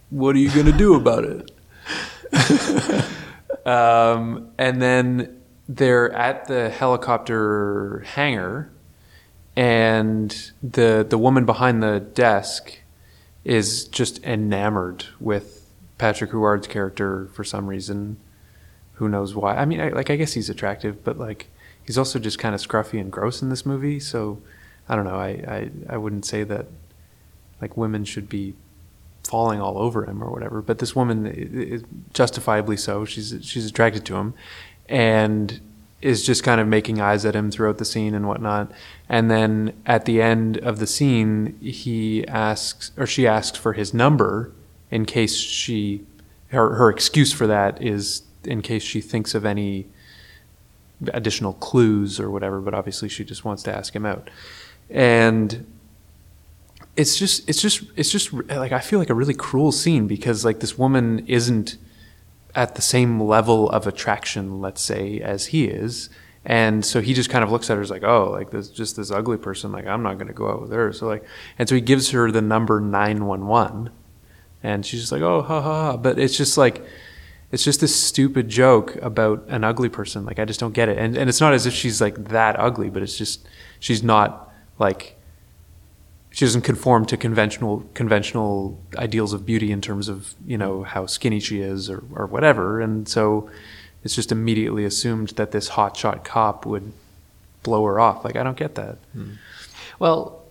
[0.09, 1.51] what are you gonna do about it
[3.65, 8.71] um, and then they're at the helicopter hangar,
[9.55, 12.79] and the the woman behind the desk
[13.43, 18.17] is just enamored with Patrick Huard's character for some reason.
[18.93, 19.55] Who knows why?
[19.55, 21.47] I mean, I, like I guess he's attractive, but like
[21.85, 23.99] he's also just kind of scruffy and gross in this movie.
[23.99, 24.41] So
[24.87, 25.15] I don't know.
[25.15, 26.65] I I, I wouldn't say that
[27.61, 28.55] like women should be
[29.23, 30.61] falling all over him or whatever.
[30.61, 34.33] But this woman, is justifiably so, she's she's attracted to him,
[34.87, 35.59] and
[36.01, 38.71] is just kind of making eyes at him throughout the scene and whatnot.
[39.09, 43.93] And then at the end of the scene, he asks or she asks for his
[43.93, 44.51] number
[44.91, 46.05] in case she
[46.49, 49.87] her her excuse for that is in case she thinks of any
[51.13, 52.61] additional clues or whatever.
[52.61, 54.29] But obviously, she just wants to ask him out,
[54.89, 55.65] and
[56.95, 60.43] it's just it's just it's just like I feel like a really cruel scene because
[60.43, 61.77] like this woman isn't
[62.55, 66.09] at the same level of attraction, let's say, as he is.
[66.45, 68.95] And so he just kind of looks at her as like, oh, like this just
[68.95, 70.91] this ugly person, like I'm not gonna go out with her.
[70.93, 71.23] So like
[71.57, 73.91] and so he gives her the number nine one one
[74.63, 76.83] and she's just like, Oh ha ha ha but it's just like
[77.51, 80.25] it's just this stupid joke about an ugly person.
[80.25, 80.97] Like I just don't get it.
[80.97, 83.47] And and it's not as if she's like that ugly, but it's just
[83.79, 85.18] she's not like
[86.39, 91.05] she doesn't conform to conventional conventional ideals of beauty in terms of you know how
[91.05, 92.79] skinny she is or or whatever.
[92.79, 93.49] And so
[94.05, 96.93] it's just immediately assumed that this hotshot cop would
[97.63, 98.23] blow her off.
[98.23, 98.99] Like I don't get that.
[99.99, 100.41] Well,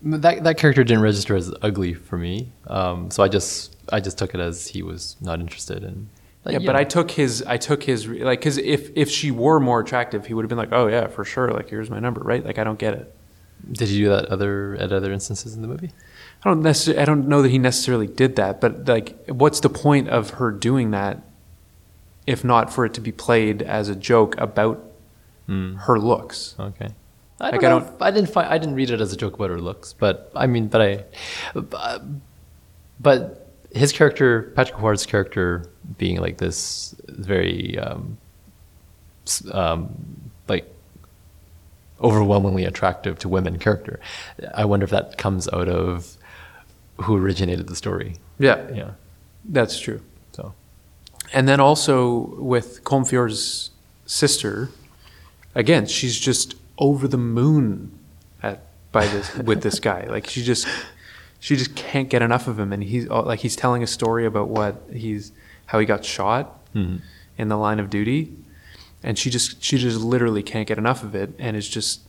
[0.00, 4.16] that that character didn't register as ugly for me, um, so I just I just
[4.16, 6.08] took it as he was not interested in.
[6.46, 6.74] like, yeah, you but.
[6.74, 10.32] I took his, I took his, like, because if if she were more attractive, he
[10.32, 12.42] would have been like, oh yeah, for sure, like here's my number, right?
[12.42, 13.14] Like I don't get it.
[13.72, 15.90] Did he do that other at other instances in the movie?
[16.44, 19.68] I don't necessarily, I don't know that he necessarily did that, but like, what's the
[19.70, 21.22] point of her doing that,
[22.26, 24.82] if not for it to be played as a joke about
[25.46, 25.74] Hmm.
[25.76, 26.54] her looks?
[26.58, 26.88] Okay.
[27.40, 28.48] I don't, I don't- if- I didn't find.
[28.48, 31.04] I didn't read it as a joke about her looks, but I mean, but I,
[31.54, 32.02] but,
[33.00, 35.64] but his character, Patrick Huard's character,
[35.98, 38.16] being like this very, um,
[39.52, 39.94] um,
[40.48, 40.72] like
[42.04, 43.98] overwhelmingly attractive to women character.
[44.54, 46.16] I wonder if that comes out of
[47.02, 48.16] who originated the story.
[48.38, 48.90] Yeah, Yeah.
[49.44, 50.00] that's true.
[50.32, 50.54] So.
[51.32, 53.70] And then also with Colm Feore's
[54.06, 54.68] sister,
[55.54, 57.98] again, she's just over the moon
[58.42, 58.60] at
[58.92, 60.06] by this with this guy.
[60.06, 60.66] Like she just
[61.40, 64.26] she just can't get enough of him, and he's uh, like he's telling a story
[64.26, 65.32] about what he's
[65.66, 67.00] how he got shot Mhm.
[67.38, 68.32] in the line of duty,
[69.04, 72.00] and she just she just literally can't get enough of it, and is just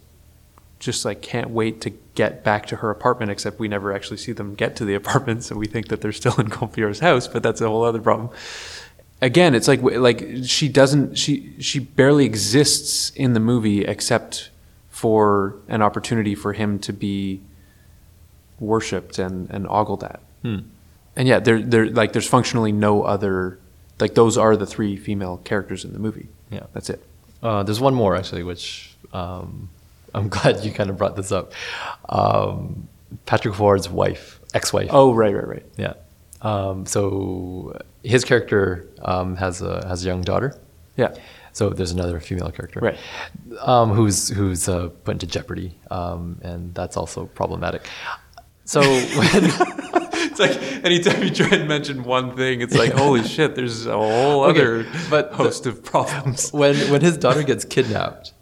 [0.80, 3.30] just like can't wait to get back to her apartment.
[3.32, 6.12] Except we never actually see them get to the apartment, so we think that they're
[6.12, 8.30] still in Colm Feore's house, but that's a whole other problem
[9.22, 14.50] again it's like like she doesn't she she barely exists in the movie except
[14.90, 17.40] for an opportunity for him to be
[18.60, 20.60] worshipped and and ogled at Hmm.
[21.16, 23.58] and yeah there there like there's functionally no other
[24.02, 26.66] like those are the three female characters in the movie Yeah.
[26.74, 27.02] that's it
[27.44, 29.70] Uh, there's one more actually, which um,
[30.14, 31.52] I'm glad you kind of brought this up.
[32.10, 32.88] Um,
[33.26, 34.90] Patrick Ford's wife, ex-wife.
[34.92, 35.94] oh right right right Yeah.
[36.42, 40.50] Um, so his character um, has a has a young daughter.
[40.98, 41.14] yeah
[41.54, 42.98] So there's another female character, Right.
[43.62, 47.82] Um, who's who's uh, put into jeopardy, um, and that's also problematic.
[48.66, 48.82] So
[49.20, 49.44] when
[50.38, 53.94] it's like anytime you try and mention one thing it's like holy shit there's a
[53.94, 58.34] whole Okay, other but the- host of problems when when his daughter gets kidnapped,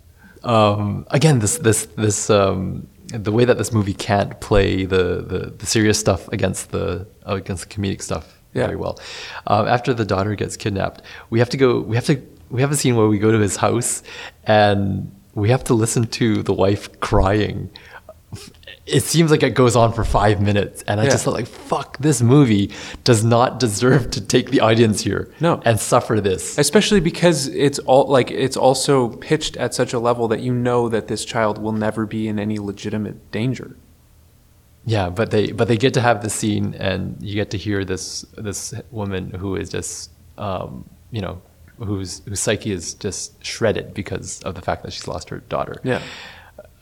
[0.43, 5.53] um, again, this this this um, the way that this movie can't play the, the,
[5.57, 8.65] the serious stuff against the against the comedic stuff Yeah.
[8.65, 8.99] very well.
[9.47, 11.79] Um, after the daughter gets kidnapped, we have to go.
[11.81, 12.21] We have to.
[12.49, 14.03] We have a scene where we go to his house,
[14.43, 17.69] and we have to listen to the wife crying.
[18.85, 21.11] It seems like it goes on for five minutes, and I Yeah.
[21.11, 21.97] just felt like, "Fuck!
[21.99, 22.71] This movie
[23.03, 25.61] does not deserve to take the audience here, No.
[25.65, 30.27] and suffer this." especially because it's all like it's also pitched at such a level
[30.27, 33.75] that you know that this child will never be in any legitimate danger.
[34.85, 37.85] Yeah, but they but they get to have the scene, and you get to hear
[37.85, 41.41] this this woman who is just um, you know
[41.77, 45.77] whose whose psyche is just shredded because of the fact that she's lost her daughter.
[45.83, 46.01] Yeah.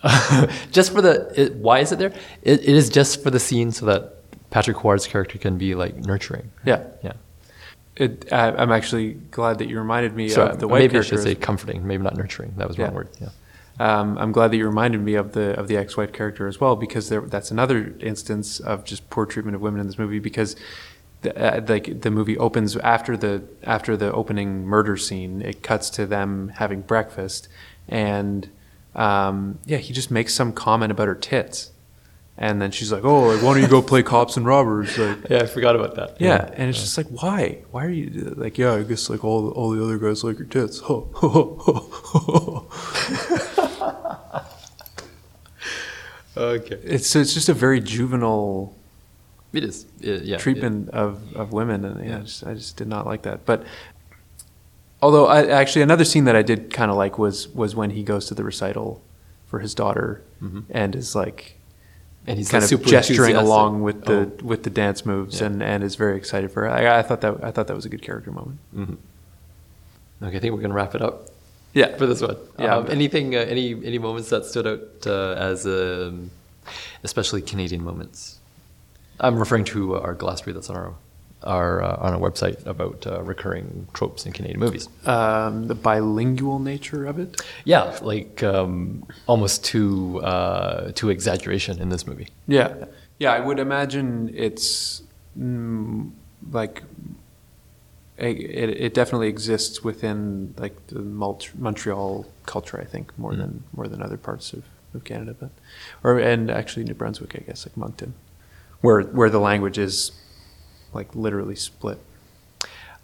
[0.72, 2.14] just for the it, why is it there?
[2.42, 4.16] It, it is just for the scene so that
[4.50, 6.52] Patrick Huard's character can be like nurturing.
[6.66, 6.86] Yeah.
[7.04, 7.14] Yeah.
[7.96, 11.02] It, I, I'm actually glad that you reminded me So of the white maybe I
[11.02, 12.54] should say comforting, maybe not nurturing.
[12.58, 12.88] That was the Yeah.
[12.88, 13.10] wrong word.
[13.20, 13.30] Yeah.
[13.80, 16.76] Um, I'm glad that you reminded me of the of the ex-wife character as well
[16.76, 20.56] because there, that's another instance of just poor treatment of women in this movie because
[21.22, 25.90] the, uh, like the movie opens after the after the opening murder scene it cuts
[25.92, 27.48] to them having breakfast
[27.88, 28.50] and
[28.96, 31.72] um, yeah he just makes some comment about her tits
[32.38, 35.18] and then she's like oh like, why don't you go play cops and robbers like
[35.30, 36.20] Yeah, I forgot about that.
[36.20, 37.60] yeah, and it's just like, why?
[37.72, 38.58] Why are you like?
[38.58, 40.82] Yeah, I guess like all all the other guys like your tits.
[46.38, 46.80] Okay.
[46.84, 48.74] it's it's just a very juvenile
[49.54, 49.86] It is.
[50.00, 50.38] It- yeah.
[50.38, 53.46] treatment of, of women, and yeah, I just, I just did not like that.
[53.46, 53.64] But
[55.02, 58.04] although I actually another scene that I did kind of like was was when he
[58.04, 59.02] goes to the recital
[59.48, 60.64] for his daughter Mhm.
[60.70, 61.58] and is like
[62.28, 64.46] and he's kind like, of super gesturing along with the Oh.
[64.46, 65.48] with the dance moves Yeah.
[65.48, 66.70] and, and is very excited for her.
[66.70, 68.60] I, I thought that I thought that was a good character moment.
[68.76, 68.98] Mhm.
[70.24, 71.28] Okay, I think we're gonna wrap it up.
[71.74, 71.96] Yeah.
[71.98, 72.36] for this one.
[72.60, 72.76] Yeah.
[72.76, 73.34] Um, anything?
[73.34, 76.30] Uh, any any moments that stood out uh, as um,
[77.04, 78.40] especially Canadian moments?
[79.20, 80.94] I'm referring to uh, our glossary that's on our
[81.44, 84.88] our uh, on our website about uh, recurring tropes in Canadian movies.
[85.06, 87.42] Um, the bilingual nature of it.
[87.66, 92.28] Yeah, like um, almost to uh, to exaggeration in this movie.
[92.48, 92.86] Yeah,
[93.20, 93.34] yeah.
[93.34, 95.02] I would imagine it's
[95.38, 96.12] mm,
[96.52, 96.84] like
[98.18, 102.80] it, it definitely exists within like the Mont- Montreal culture.
[102.80, 103.38] I think more Mm.
[103.38, 104.64] than more than other parts of,
[104.94, 105.50] of Canada, but
[106.04, 108.14] or and actually New Brunswick, I guess, like Moncton,
[108.82, 110.12] where where the language is
[110.94, 112.00] like literally split.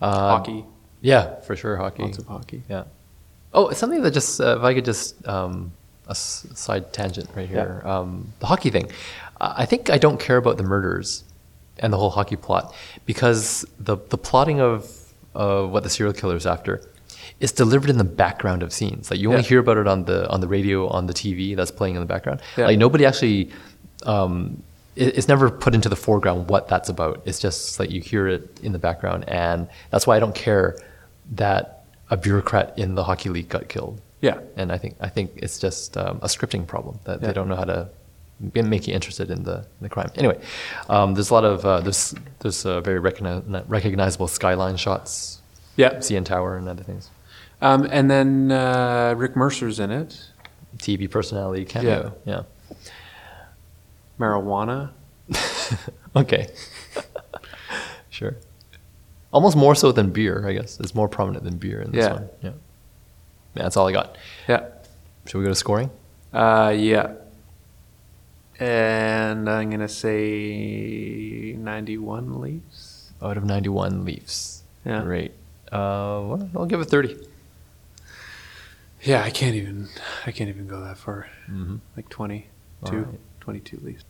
[0.01, 0.65] Uh, hockey,
[1.01, 2.03] Yeah, for sure, hockey.
[2.03, 2.63] lots of hockey.
[2.69, 2.83] Yeah.
[3.53, 5.71] Oh, something that just, uh, if I could just, um,
[6.07, 7.81] a s- side tangent right here.
[7.85, 8.91] Um, the hockey thing.
[9.41, 11.23] I think I don't care about the murders
[11.79, 12.73] and the whole hockey plot
[13.05, 14.89] because the, the plotting of,
[15.35, 16.81] of what the serial killer is after
[17.39, 19.11] is delivered in the background of scenes.
[19.11, 19.47] Like you only Yeah.
[19.49, 22.07] hear about it on the, on the radio, on the TV that's playing in the
[22.07, 22.41] background.
[22.57, 22.65] Yeah.
[22.65, 23.51] Like nobody actually,
[24.05, 24.63] um,
[24.97, 27.21] it's never put into the foreground what that's about.
[27.25, 29.25] It's just like you hear it in the background.
[29.27, 30.75] And that's why I don't care
[31.33, 34.01] that a bureaucrat in the hockey league got killed.
[34.21, 34.39] Yeah.
[34.55, 37.27] And I think I think it's just um, a scripting problem that Yeah.
[37.27, 37.89] they don't know how to
[38.39, 40.09] make you interested in the, in the crime.
[40.15, 40.39] Anyway,
[40.89, 45.41] um, there's a lot of uh, there's there's uh, very recogni- recognizable skyline shots,
[45.75, 45.95] Yeah.
[45.95, 47.09] CN Tower and other things.
[47.61, 50.19] Um, and then uh, Rick Mercer's in it.
[50.77, 52.13] TV personality cameo.
[52.25, 52.43] Yeah.
[54.19, 54.91] Marijuana.
[56.15, 56.47] Okay.
[58.09, 58.37] sure.
[59.31, 60.79] Almost more so than beer, I guess.
[60.79, 62.13] It's more prominent than beer in this Yeah.
[62.13, 62.29] one.
[62.41, 62.49] Yeah.
[63.55, 64.17] Yeah, that's all I got.
[64.47, 64.65] Yeah.
[65.25, 65.91] Should we go to scoring?
[66.33, 67.13] Uh, yeah.
[68.59, 73.11] And I'm gonna say 91 Leafs.
[73.21, 74.63] Out of 91 Leafs.
[74.85, 75.03] Yeah.
[75.03, 75.31] Great.
[75.71, 77.15] Uh, well, I'll give it 30.
[79.03, 79.89] Yeah, I can't even.
[80.25, 81.27] I can't even go that far.
[81.49, 81.79] Mhm.
[81.95, 82.47] Like 22,
[82.83, 83.19] All right.
[83.47, 84.03] 22 Leafs.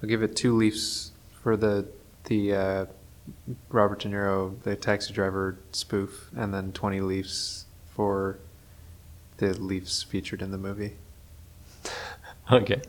[0.00, 1.10] I'll give it two Leafs
[1.42, 1.88] for the
[2.26, 2.86] the uh,
[3.68, 8.38] Robert De Niro, the taxi driver spoof, and then 20 Leafs for
[9.38, 10.92] the Leafs featured in the movie.
[12.52, 12.80] Okay.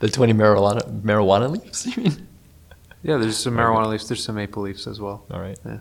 [0.00, 2.26] The 20 marijuana, marijuana leaves, you mean?
[3.04, 4.08] Yeah, there's some marijuana leaves.
[4.08, 5.24] There's some maple leafs as well.
[5.30, 5.56] All right.
[5.64, 5.78] Yeah.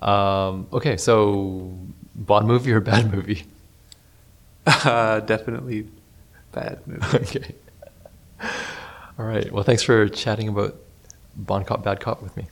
[0.00, 1.72] Um, okay, so
[2.14, 3.44] Bon movie or bad movie?
[4.66, 5.86] Uh, definitely
[6.52, 7.06] bad movie.
[7.14, 7.54] okay.
[9.18, 9.50] All right.
[9.52, 10.76] Well, thanks for chatting about
[11.36, 12.48] Bon Cop, Bad Cop with me.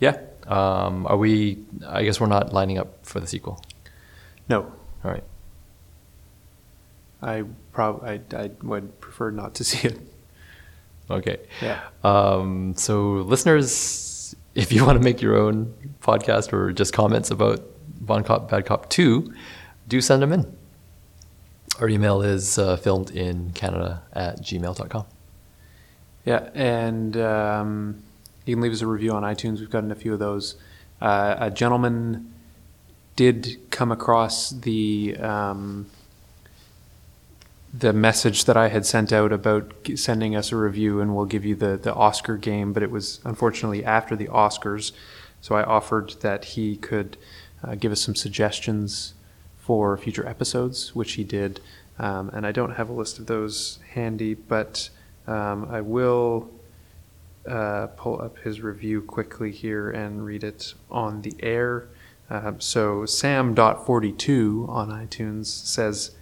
[0.00, 0.18] Yeah.
[0.46, 3.62] Um, are we, I guess we're not lining up for the sequel.
[4.48, 4.72] No.
[5.04, 5.24] All right.
[7.22, 9.98] I probably I, I would prefer not to see it.
[11.10, 11.38] Okay.
[11.60, 11.80] Yeah.
[12.02, 17.62] Um, so, listeners, if you want to make your own podcast or just comments about
[18.00, 19.32] Bon Cop, Bad Cop 2,
[19.88, 20.56] do send them in.
[21.80, 25.06] Our email is uh, filmed in Canada at gmail.com.
[26.24, 28.02] Yeah, and um,
[28.46, 29.60] you can leave us a review on iTunes.
[29.60, 30.56] We've gotten a few of those.
[31.00, 32.32] Uh, a gentleman
[33.16, 35.86] did come across the um,
[37.76, 41.44] the message that I had sent out about sending us a review, and we'll give
[41.44, 42.72] you the the Oscar game.
[42.72, 44.92] But it was unfortunately after the Oscars,
[45.42, 47.18] so I offered that he could
[47.62, 49.14] uh, give us some suggestions
[49.58, 51.60] for future episodes, which he did.
[51.98, 54.90] Um, and I don't have a list of those handy, but
[55.26, 56.50] um, I will
[57.48, 61.88] uh, pull up his review quickly here and read it on the air.
[62.30, 66.12] Um, so Sam.42 on iTunes says,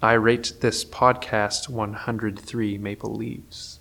[0.00, 3.78] I rate this podcast 103 Maple Leaves.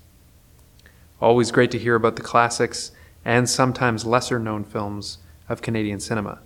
[1.20, 2.92] Always great to hear about the classics
[3.26, 5.18] and sometimes lesser known films
[5.50, 6.40] of Canadian cinema.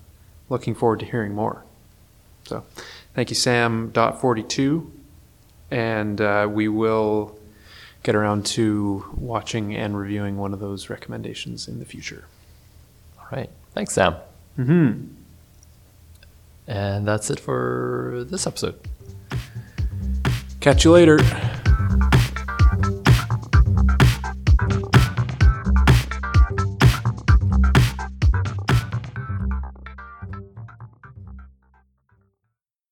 [0.49, 1.65] Looking forward to hearing more.
[2.45, 2.63] So,
[3.13, 4.89] thank you, Sam.42.
[5.71, 7.34] And uh, we will
[8.05, 12.25] get around to watching and reviewing one of those recommendations in the future.
[13.17, 13.49] All right.
[13.73, 14.15] Thanks, Sam.
[14.59, 15.07] Mm-hmm.
[16.67, 18.79] And that's it for this episode.
[20.59, 21.19] Catch you later.